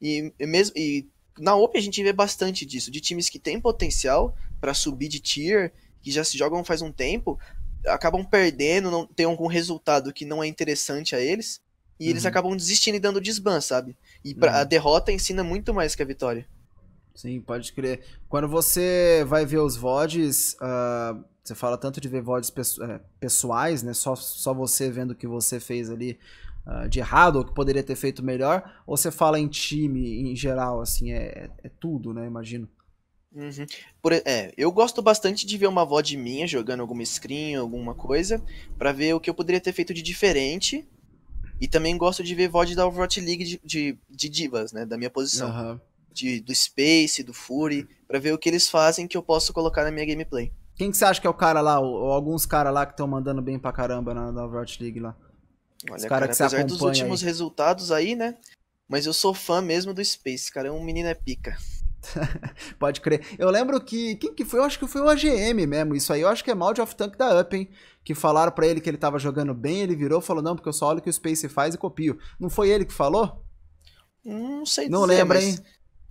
e, 0.00 0.32
e 0.38 0.46
mesmo 0.46 0.76
e 0.76 1.08
na 1.38 1.54
OP 1.54 1.76
a 1.76 1.80
gente 1.80 2.02
vê 2.02 2.12
bastante 2.12 2.64
disso, 2.64 2.90
de 2.90 3.00
times 3.00 3.28
que 3.28 3.38
têm 3.38 3.60
potencial 3.60 4.36
para 4.60 4.72
subir 4.72 5.08
de 5.08 5.20
tier, 5.20 5.72
que 6.06 6.12
já 6.12 6.22
se 6.22 6.38
jogam 6.38 6.62
faz 6.62 6.82
um 6.82 6.92
tempo, 6.92 7.36
acabam 7.84 8.24
perdendo, 8.24 8.92
não 8.92 9.04
tem 9.04 9.26
algum 9.26 9.48
resultado 9.48 10.12
que 10.12 10.24
não 10.24 10.40
é 10.40 10.46
interessante 10.46 11.16
a 11.16 11.20
eles, 11.20 11.60
e 11.98 12.04
uhum. 12.04 12.10
eles 12.10 12.24
acabam 12.24 12.56
desistindo 12.56 12.94
e 12.94 13.00
dando 13.00 13.20
desban, 13.20 13.60
sabe? 13.60 13.96
E 14.24 14.32
pra, 14.32 14.52
uhum. 14.52 14.58
a 14.58 14.64
derrota 14.64 15.10
ensina 15.10 15.42
muito 15.42 15.74
mais 15.74 15.96
que 15.96 16.02
a 16.04 16.06
vitória. 16.06 16.46
Sim, 17.12 17.40
pode 17.40 17.72
crer. 17.72 18.04
Quando 18.28 18.46
você 18.46 19.24
vai 19.26 19.44
ver 19.44 19.58
os 19.58 19.76
VODs, 19.76 20.56
uh, 20.60 21.24
você 21.42 21.56
fala 21.56 21.76
tanto 21.76 22.00
de 22.00 22.06
ver 22.08 22.22
VODs 22.22 22.52
é, 22.82 23.00
pessoais, 23.18 23.82
né? 23.82 23.92
Só, 23.92 24.14
só 24.14 24.54
você 24.54 24.88
vendo 24.88 25.10
o 25.10 25.16
que 25.16 25.26
você 25.26 25.58
fez 25.58 25.90
ali 25.90 26.20
uh, 26.68 26.88
de 26.88 27.00
errado 27.00 27.36
ou 27.36 27.44
que 27.44 27.52
poderia 27.52 27.82
ter 27.82 27.96
feito 27.96 28.22
melhor, 28.22 28.80
ou 28.86 28.96
você 28.96 29.10
fala 29.10 29.40
em 29.40 29.48
time 29.48 30.30
em 30.30 30.36
geral, 30.36 30.80
assim, 30.80 31.10
é, 31.10 31.50
é 31.64 31.68
tudo, 31.80 32.14
né? 32.14 32.28
Imagino. 32.28 32.68
Uhum. 33.36 33.66
Por, 34.00 34.14
é, 34.14 34.50
eu 34.56 34.72
gosto 34.72 35.02
bastante 35.02 35.44
de 35.44 35.58
ver 35.58 35.66
uma 35.66 35.84
VOD 35.84 36.16
minha 36.16 36.46
jogando 36.46 36.80
alguma 36.80 37.04
screen, 37.04 37.56
alguma 37.56 37.94
coisa, 37.94 38.42
para 38.78 38.92
ver 38.92 39.14
o 39.14 39.20
que 39.20 39.28
eu 39.28 39.34
poderia 39.34 39.60
ter 39.60 39.74
feito 39.74 39.92
de 39.92 40.00
diferente. 40.00 40.88
E 41.60 41.68
também 41.68 41.96
gosto 41.96 42.24
de 42.24 42.34
ver 42.34 42.48
VOD 42.48 42.74
da 42.74 42.86
Overwatch 42.86 43.20
League 43.20 43.44
de, 43.44 43.60
de, 43.62 43.98
de 44.08 44.28
divas, 44.28 44.72
né? 44.72 44.86
Da 44.86 44.96
minha 44.96 45.10
posição. 45.10 45.50
Uhum. 45.50 45.80
De, 46.10 46.40
do 46.40 46.54
Space, 46.54 47.22
do 47.22 47.34
Fury, 47.34 47.86
para 48.08 48.18
ver 48.18 48.32
o 48.32 48.38
que 48.38 48.48
eles 48.48 48.68
fazem 48.70 49.06
que 49.06 49.18
eu 49.18 49.22
posso 49.22 49.52
colocar 49.52 49.84
na 49.84 49.90
minha 49.90 50.06
gameplay. 50.06 50.50
Quem 50.74 50.90
que 50.90 50.96
você 50.96 51.04
acha 51.04 51.20
que 51.20 51.26
é 51.26 51.30
o 51.30 51.34
cara 51.34 51.60
lá, 51.60 51.78
ou, 51.78 51.92
ou 51.92 52.12
alguns 52.12 52.46
caras 52.46 52.72
lá 52.72 52.86
que 52.86 52.92
estão 52.92 53.06
mandando 53.06 53.42
bem 53.42 53.58
pra 53.58 53.72
caramba 53.72 54.14
na, 54.14 54.32
na 54.32 54.44
Overwatch 54.44 54.82
League 54.82 54.98
lá? 54.98 55.14
Olha, 55.90 55.96
Os 55.96 56.02
cara, 56.02 56.08
cara 56.08 56.26
que 56.28 56.42
apesar 56.42 56.64
dos 56.64 56.80
últimos 56.80 57.20
aí. 57.20 57.26
resultados 57.26 57.92
aí, 57.92 58.14
né? 58.14 58.34
Mas 58.88 59.04
eu 59.04 59.12
sou 59.12 59.34
fã 59.34 59.60
mesmo 59.60 59.92
do 59.92 60.02
Space, 60.02 60.50
cara. 60.50 60.68
É 60.68 60.70
um 60.70 60.82
menino 60.82 61.08
é 61.08 61.14
pica. 61.14 61.56
Pode 62.78 63.00
crer. 63.00 63.26
Eu 63.38 63.50
lembro 63.50 63.80
que. 63.80 64.16
Quem 64.16 64.34
que 64.34 64.44
foi? 64.44 64.60
Eu 64.60 64.64
acho 64.64 64.78
que 64.78 64.86
foi 64.86 65.00
o 65.00 65.08
AGM 65.08 65.66
mesmo. 65.66 65.94
Isso 65.94 66.12
aí 66.12 66.20
eu 66.20 66.28
acho 66.28 66.44
que 66.44 66.50
é 66.50 66.54
mal 66.54 66.72
de 66.72 66.80
off-tank 66.80 67.16
da 67.16 67.40
Up, 67.40 67.56
hein? 67.56 67.68
Que 68.04 68.14
falaram 68.14 68.52
para 68.52 68.66
ele 68.66 68.80
que 68.80 68.88
ele 68.88 68.96
tava 68.96 69.18
jogando 69.18 69.54
bem, 69.54 69.80
ele 69.80 69.96
virou 69.96 70.20
e 70.20 70.22
falou: 70.22 70.42
Não, 70.42 70.54
porque 70.54 70.68
eu 70.68 70.72
só 70.72 70.88
olho 70.88 70.98
o 70.98 71.02
que 71.02 71.10
o 71.10 71.12
Space 71.12 71.48
faz 71.48 71.74
e 71.74 71.78
copio. 71.78 72.18
Não 72.38 72.48
foi 72.50 72.70
ele 72.70 72.84
que 72.84 72.92
falou? 72.92 73.42
Não 74.24 74.66
sei 74.66 74.88
Não 74.88 75.02
dizer, 75.06 75.18
lembra, 75.18 75.42
hein? 75.42 75.56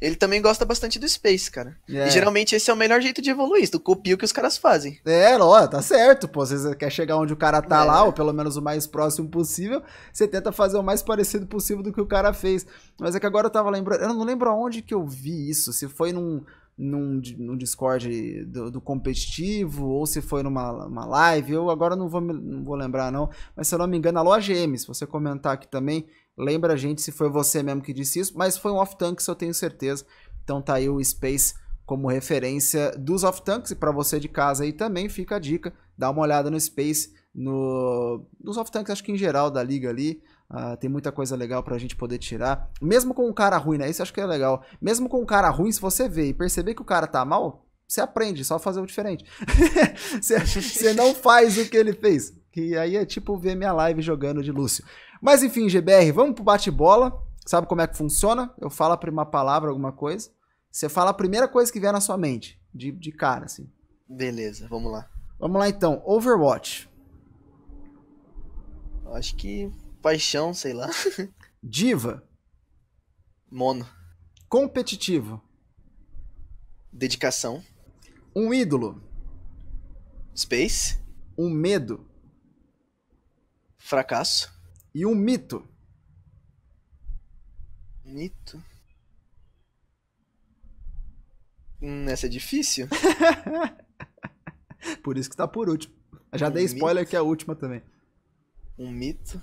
Ele 0.06 0.15
também 0.15 0.39
gosta 0.39 0.63
bastante 0.63 1.00
do 1.00 1.10
Space, 1.10 1.50
cara. 1.50 1.76
É. 1.89 2.08
E 2.08 2.12
geralmente 2.12 2.56
esse 2.56 2.70
é 2.70 2.74
o 2.74 2.78
melhor 2.78 3.02
jeito 3.02 3.24
de 3.24 3.32
evoluir, 3.32 3.68
tu 3.68 3.80
copia 3.80 4.13
o 4.13 4.18
que 4.18 4.24
os 4.24 4.32
caras 4.32 4.56
fazem. 4.56 5.00
É, 5.04 5.36
ó, 5.36 5.65
tá 5.65 5.82
certo, 5.82 6.28
pô. 6.28 6.46
Você 6.46 6.76
quer 6.76 6.91
chegar 6.91 7.18
onde 7.18 7.34
o 7.34 7.36
cara 7.36 7.60
tá 7.60 7.82
é. 7.82 7.86
lá, 7.86 8.04
ou 8.04 8.13
pelo 8.13 8.32
menos 8.32 8.56
o 8.56 8.62
mais 8.62 8.86
próximo 8.86 9.28
possível, 9.28 9.82
você 10.13 10.28
tenta 10.28 10.52
fazer 10.52 10.78
o 10.78 10.84
mais 10.84 11.02
parecido 11.02 11.48
possível 11.48 11.82
do 11.82 11.91
que 11.91 12.00
o 12.00 12.06
cara 12.06 12.34
fez. 12.34 12.68
Mas 13.00 13.15
é 13.15 13.20
que 13.20 13.26
agora 13.26 13.48
eu 13.48 13.52
tava 13.52 13.72
lembrando, 13.72 14.04
eu 14.04 14.10
não 14.10 14.24
lembro 14.24 14.48
aonde 14.48 14.84
que 14.84 14.94
eu 14.94 15.04
vi 15.08 15.50
isso, 15.50 15.74
se 15.74 15.88
foi 15.88 16.13
num, 16.13 16.44
num, 16.78 17.20
num 17.39 17.58
Discord 17.58 18.46
do, 18.46 18.70
do, 18.70 18.80
competitivo, 18.80 19.88
ou 19.88 20.06
se 20.06 20.22
foi 20.22 20.44
numa 20.44 20.86
uma 20.86 21.06
live, 21.06 21.54
eu 21.54 21.72
agora 21.72 21.96
não 21.96 22.08
vou, 22.08 22.22
não 22.22 22.63
vou 22.63 22.76
lembrar 22.76 23.12
não, 23.12 23.28
mas 23.56 23.68
se 23.68 23.74
eu 23.74 23.80
não 23.80 23.88
me 23.88 23.98
engano, 23.98 24.20
a 24.20 24.22
Loja 24.22 24.54
M, 24.54 24.78
se 24.78 24.88
você 24.88 25.08
comentar 25.08 25.54
aqui 25.54 25.68
também, 25.68 26.06
Lembra 26.38 26.74
a 26.74 26.78
gente 26.78 27.02
se 27.02 27.12
foi 27.12 27.30
você 27.30 27.63
mesmo 27.63 27.82
que 27.82 27.93
disse 27.93 28.19
isso, 28.19 28.38
mas 28.38 28.58
foi 28.58 28.71
um 28.71 28.76
off-tanks, 28.76 29.28
eu 29.28 29.36
tenho 29.36 29.54
certeza. 29.54 30.06
Então 30.43 30.62
tá 30.62 30.76
aí 30.76 30.89
o 30.89 31.04
Space 31.04 31.54
como 31.86 32.08
referência 32.08 32.91
dos 32.98 33.24
off-tanks 33.24 33.71
e 33.71 33.76
para 33.76 33.91
você 33.91 34.19
de 34.19 34.28
casa 34.28 34.63
aí 34.63 34.74
também 34.74 35.08
fica 35.08 35.36
a 35.36 35.39
dica, 35.39 35.74
dá 35.98 36.10
uma 36.10 36.21
olhada 36.21 36.50
no 36.50 36.60
Space, 36.60 37.13
no 37.34 38.26
nos 38.43 38.58
off-tanks 38.58 38.91
acho 38.91 39.04
que 39.04 39.12
em 39.12 39.17
geral 39.17 39.52
da 39.52 39.62
liga 39.62 39.89
ali, 39.89 40.21
uh, 40.50 40.78
tem 40.78 40.89
muita 40.89 41.12
coisa 41.12 41.36
legal 41.36 41.63
pra 41.63 41.78
gente 41.78 41.95
poder 41.95 42.17
tirar. 42.17 42.69
Mesmo 42.82 43.13
com 43.13 43.28
um 43.28 43.34
cara 43.34 43.58
ruim, 43.58 43.78
né? 43.78 43.89
Isso 43.89 44.02
acho 44.02 44.13
que 44.13 44.21
é 44.21 44.26
legal. 44.26 44.63
Mesmo 44.82 45.08
com 45.08 45.21
um 45.21 45.26
cara 45.26 45.50
ruim, 45.50 45.71
se 45.71 45.82
você 45.82 46.10
ver 46.10 46.28
e 46.28 46.34
perceber 46.34 46.74
que 46.74 46.82
o 46.82 46.86
cara 46.86 47.08
tá 47.08 47.24
mal, 47.24 47.65
você 47.88 48.02
aprende, 48.02 48.43
só 48.43 48.58
fazer 48.58 48.80
o 48.82 48.86
diferente. 48.86 49.26
você, 50.19 50.39
você 50.39 50.93
não 50.93 51.13
faz 51.13 51.58
o 51.58 51.69
que 51.69 51.78
ele 51.78 51.93
fez. 51.93 52.34
Que 52.52 52.78
aí 52.78 52.95
é 52.95 53.06
tipo 53.06 53.38
ver 53.38 53.56
minha 53.56 53.74
live 53.74 54.02
jogando 54.02 54.41
de 54.41 54.52
Lúcio. 54.52 54.84
Mas 55.21 55.43
enfim, 55.43 55.69
GBR, 55.69 56.12
vamos 56.12 56.36
pro 56.36 56.43
bate-bola. 56.43 57.21
Sabe 57.45 57.67
como 57.67 57.82
é 57.82 57.88
que 57.88 57.97
funciona? 57.97 58.54
Eu 58.60 58.69
falo 58.69 58.93
a 58.93 58.97
primeira 58.97 59.30
palavra, 59.30 59.69
alguma 59.69 59.91
coisa. 59.91 60.32
Você 60.71 60.89
fala 60.89 61.12
a 61.12 61.13
primeira 61.13 61.47
coisa 61.47 61.71
que 61.71 61.80
vier 61.80 61.93
na 61.93 62.01
sua 62.01 62.17
mente, 62.17 62.60
de, 62.73 62.91
de 62.91 63.12
cara, 63.12 63.45
assim. 63.45 63.71
Beleza, 64.08 64.67
vamos 64.67 64.91
lá. 64.91 65.10
Vamos 65.39 65.60
lá 65.60 65.69
então. 65.69 66.01
Overwatch. 66.06 66.89
Acho 69.13 69.36
que 69.36 69.71
paixão, 70.01 70.54
sei 70.54 70.73
lá. 70.73 70.89
Diva. 71.63 72.23
Mono. 73.49 73.88
Competitivo. 74.49 75.41
Dedicação. 76.91 77.63
Um 78.36 78.54
ídolo. 78.54 79.01
Space. 80.36 80.99
Um 81.38 81.49
medo. 81.49 82.06
Fracasso. 83.78 84.55
E 84.95 85.05
um 85.05 85.13
mito. 85.13 85.67
Mito. 88.05 88.63
Hum, 91.81 92.05
essa 92.08 92.27
é 92.27 92.29
difícil. 92.29 92.88
por 95.03 95.17
isso 95.17 95.29
que 95.29 95.36
tá 95.36 95.45
por 95.45 95.67
último. 95.67 95.93
Já 96.34 96.47
um 96.47 96.51
dei 96.51 96.63
spoiler 96.63 97.01
mito. 97.01 97.10
que 97.10 97.15
é 97.17 97.19
a 97.19 97.23
última 97.23 97.58
também. 97.58 97.81
Um 98.79 98.89
mito. 98.89 99.41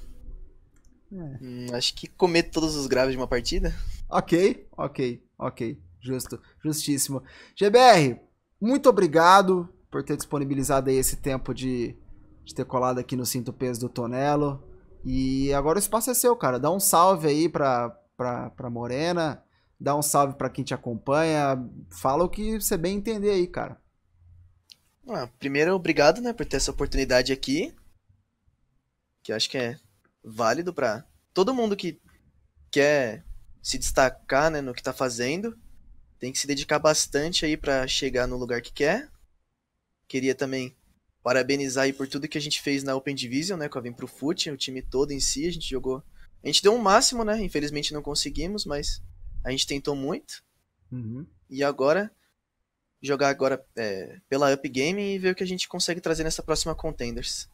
É. 1.12 1.16
Hum, 1.16 1.66
acho 1.74 1.94
que 1.96 2.06
comer 2.06 2.44
todos 2.44 2.74
os 2.74 2.86
graves 2.86 3.12
de 3.12 3.18
uma 3.18 3.28
partida. 3.28 3.74
Ok, 4.08 4.66
ok, 4.74 5.22
ok. 5.38 5.78
Justo, 6.00 6.40
justíssimo. 6.64 7.22
GBR, 7.54 8.18
muito 8.58 8.88
obrigado 8.88 9.68
por 9.90 10.02
ter 10.02 10.16
disponibilizado 10.16 10.88
aí 10.88 10.96
esse 10.96 11.16
tempo 11.16 11.52
de, 11.52 11.94
de 12.42 12.54
ter 12.54 12.64
colado 12.64 13.00
aqui 13.00 13.16
no 13.16 13.26
Cinto 13.26 13.52
Peso 13.52 13.80
do 13.80 13.88
Tonelo. 13.90 14.71
E 15.04 15.52
agora 15.52 15.78
o 15.78 15.80
espaço 15.80 16.10
é 16.10 16.14
seu, 16.14 16.36
cara. 16.36 16.58
Dá 16.58 16.70
um 16.70 16.80
salve 16.80 17.28
aí 17.28 17.48
pra, 17.48 17.90
pra, 18.16 18.50
pra 18.50 18.70
Morena, 18.70 19.42
dá 19.78 19.96
um 19.96 20.02
salve 20.02 20.34
pra 20.34 20.50
quem 20.50 20.64
te 20.64 20.74
acompanha. 20.74 21.58
Fala 21.90 22.24
o 22.24 22.28
que 22.28 22.60
você 22.60 22.76
bem 22.76 22.96
entender 22.96 23.30
aí, 23.30 23.46
cara. 23.46 23.80
Ah, 25.08 25.28
primeiro, 25.38 25.74
obrigado, 25.74 26.20
né, 26.20 26.32
por 26.32 26.46
ter 26.46 26.56
essa 26.56 26.70
oportunidade 26.70 27.32
aqui. 27.32 27.74
Que 29.22 29.32
acho 29.32 29.50
que 29.50 29.58
é 29.58 29.76
válido 30.22 30.72
para 30.72 31.04
todo 31.34 31.54
mundo 31.54 31.76
que 31.76 32.00
quer 32.70 33.24
se 33.60 33.78
destacar, 33.78 34.50
né, 34.50 34.60
no 34.60 34.72
que 34.72 34.82
tá 34.82 34.92
fazendo. 34.92 35.58
Tem 36.18 36.32
que 36.32 36.38
se 36.38 36.46
dedicar 36.46 36.78
bastante 36.78 37.44
aí 37.44 37.56
para 37.56 37.86
chegar 37.88 38.28
no 38.28 38.36
lugar 38.36 38.62
que 38.62 38.72
quer. 38.72 39.10
Queria 40.06 40.34
também 40.34 40.76
parabenizar 41.22 41.84
aí 41.84 41.92
por 41.92 42.08
tudo 42.08 42.28
que 42.28 42.38
a 42.38 42.40
gente 42.40 42.60
fez 42.60 42.82
na 42.82 42.94
Open 42.94 43.14
Division, 43.14 43.58
né, 43.58 43.68
com 43.68 43.78
a 43.78 43.82
Vem 43.82 43.92
Pro 43.92 44.06
Foot, 44.06 44.50
o 44.50 44.56
time 44.56 44.82
todo 44.82 45.12
em 45.12 45.20
si, 45.20 45.46
a 45.46 45.52
gente 45.52 45.68
jogou. 45.68 46.02
A 46.42 46.46
gente 46.46 46.62
deu 46.62 46.74
um 46.74 46.78
máximo, 46.78 47.24
né? 47.24 47.40
Infelizmente 47.40 47.94
não 47.94 48.02
conseguimos, 48.02 48.64
mas 48.64 49.00
a 49.44 49.50
gente 49.50 49.66
tentou 49.66 49.94
muito. 49.94 50.42
Uhum. 50.90 51.24
E 51.48 51.62
agora 51.62 52.10
jogar 53.00 53.28
agora 53.28 53.64
é, 53.76 54.18
pela 54.28 54.52
Up 54.52 54.68
Game 54.68 55.00
e 55.00 55.18
ver 55.18 55.32
o 55.32 55.34
que 55.34 55.42
a 55.42 55.46
gente 55.46 55.68
consegue 55.68 56.00
trazer 56.00 56.24
nessa 56.24 56.42
próxima 56.42 56.74
Contenders. 56.74 57.48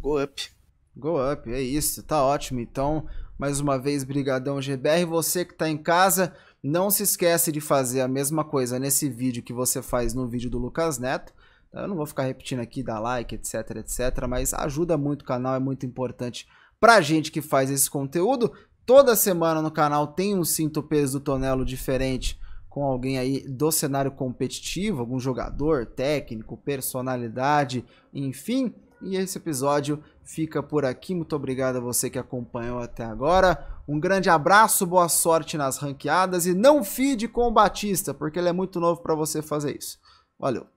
Go 0.00 0.22
Up. 0.22 0.50
Go 0.96 1.32
Up, 1.32 1.50
é 1.50 1.60
isso, 1.60 2.02
tá 2.02 2.22
ótimo. 2.22 2.60
Então, 2.60 3.08
mais 3.38 3.60
uma 3.60 3.78
vez, 3.78 4.04
brigadão 4.04 4.60
GBR. 4.60 5.04
Você 5.04 5.44
que 5.44 5.54
tá 5.54 5.68
em 5.68 5.78
casa, 5.78 6.34
não 6.62 6.90
se 6.90 7.02
esquece 7.02 7.50
de 7.50 7.60
fazer 7.60 8.00
a 8.00 8.08
mesma 8.08 8.44
coisa 8.44 8.78
nesse 8.78 9.08
vídeo 9.08 9.42
que 9.42 9.52
você 9.52 9.82
faz 9.82 10.14
no 10.14 10.28
vídeo 10.28 10.50
do 10.50 10.58
Lucas 10.58 10.98
Neto. 10.98 11.32
Eu 11.72 11.88
não 11.88 11.96
vou 11.96 12.06
ficar 12.06 12.24
repetindo 12.24 12.60
aqui, 12.60 12.82
dar 12.82 13.00
like, 13.00 13.34
etc, 13.34 13.76
etc, 13.76 14.26
mas 14.28 14.52
ajuda 14.52 14.98
muito 14.98 15.22
o 15.22 15.24
canal, 15.24 15.54
é 15.54 15.58
muito 15.58 15.86
importante 15.86 16.46
pra 16.78 17.00
gente 17.00 17.32
que 17.32 17.40
faz 17.40 17.70
esse 17.70 17.88
conteúdo. 17.88 18.52
Toda 18.84 19.16
semana 19.16 19.62
no 19.62 19.70
canal 19.70 20.08
tem 20.08 20.36
um 20.36 20.44
cinto 20.44 20.82
peso 20.82 21.18
do 21.18 21.24
Tonelo 21.24 21.64
diferente 21.64 22.38
com 22.68 22.84
alguém 22.84 23.18
aí 23.18 23.46
do 23.46 23.70
cenário 23.70 24.10
competitivo, 24.10 25.00
algum 25.00 25.20
jogador, 25.20 25.86
técnico, 25.86 26.56
personalidade, 26.56 27.84
enfim. 28.12 28.74
E 29.02 29.16
esse 29.16 29.36
episódio 29.36 30.02
fica 30.24 30.62
por 30.62 30.84
aqui. 30.84 31.14
Muito 31.14 31.36
obrigado 31.36 31.76
a 31.76 31.80
você 31.80 32.08
que 32.08 32.18
acompanhou 32.18 32.78
até 32.78 33.04
agora. 33.04 33.66
Um 33.86 34.00
grande 34.00 34.30
abraço, 34.30 34.86
boa 34.86 35.08
sorte 35.08 35.58
nas 35.58 35.76
ranqueadas 35.76 36.46
e 36.46 36.54
não 36.54 36.82
feed 36.82 37.28
com 37.28 37.46
o 37.46 37.52
Batista, 37.52 38.14
porque 38.14 38.38
ele 38.38 38.48
é 38.48 38.52
muito 38.52 38.80
novo 38.80 39.02
para 39.02 39.14
você 39.14 39.42
fazer 39.42 39.76
isso. 39.76 39.98
Valeu. 40.38 40.72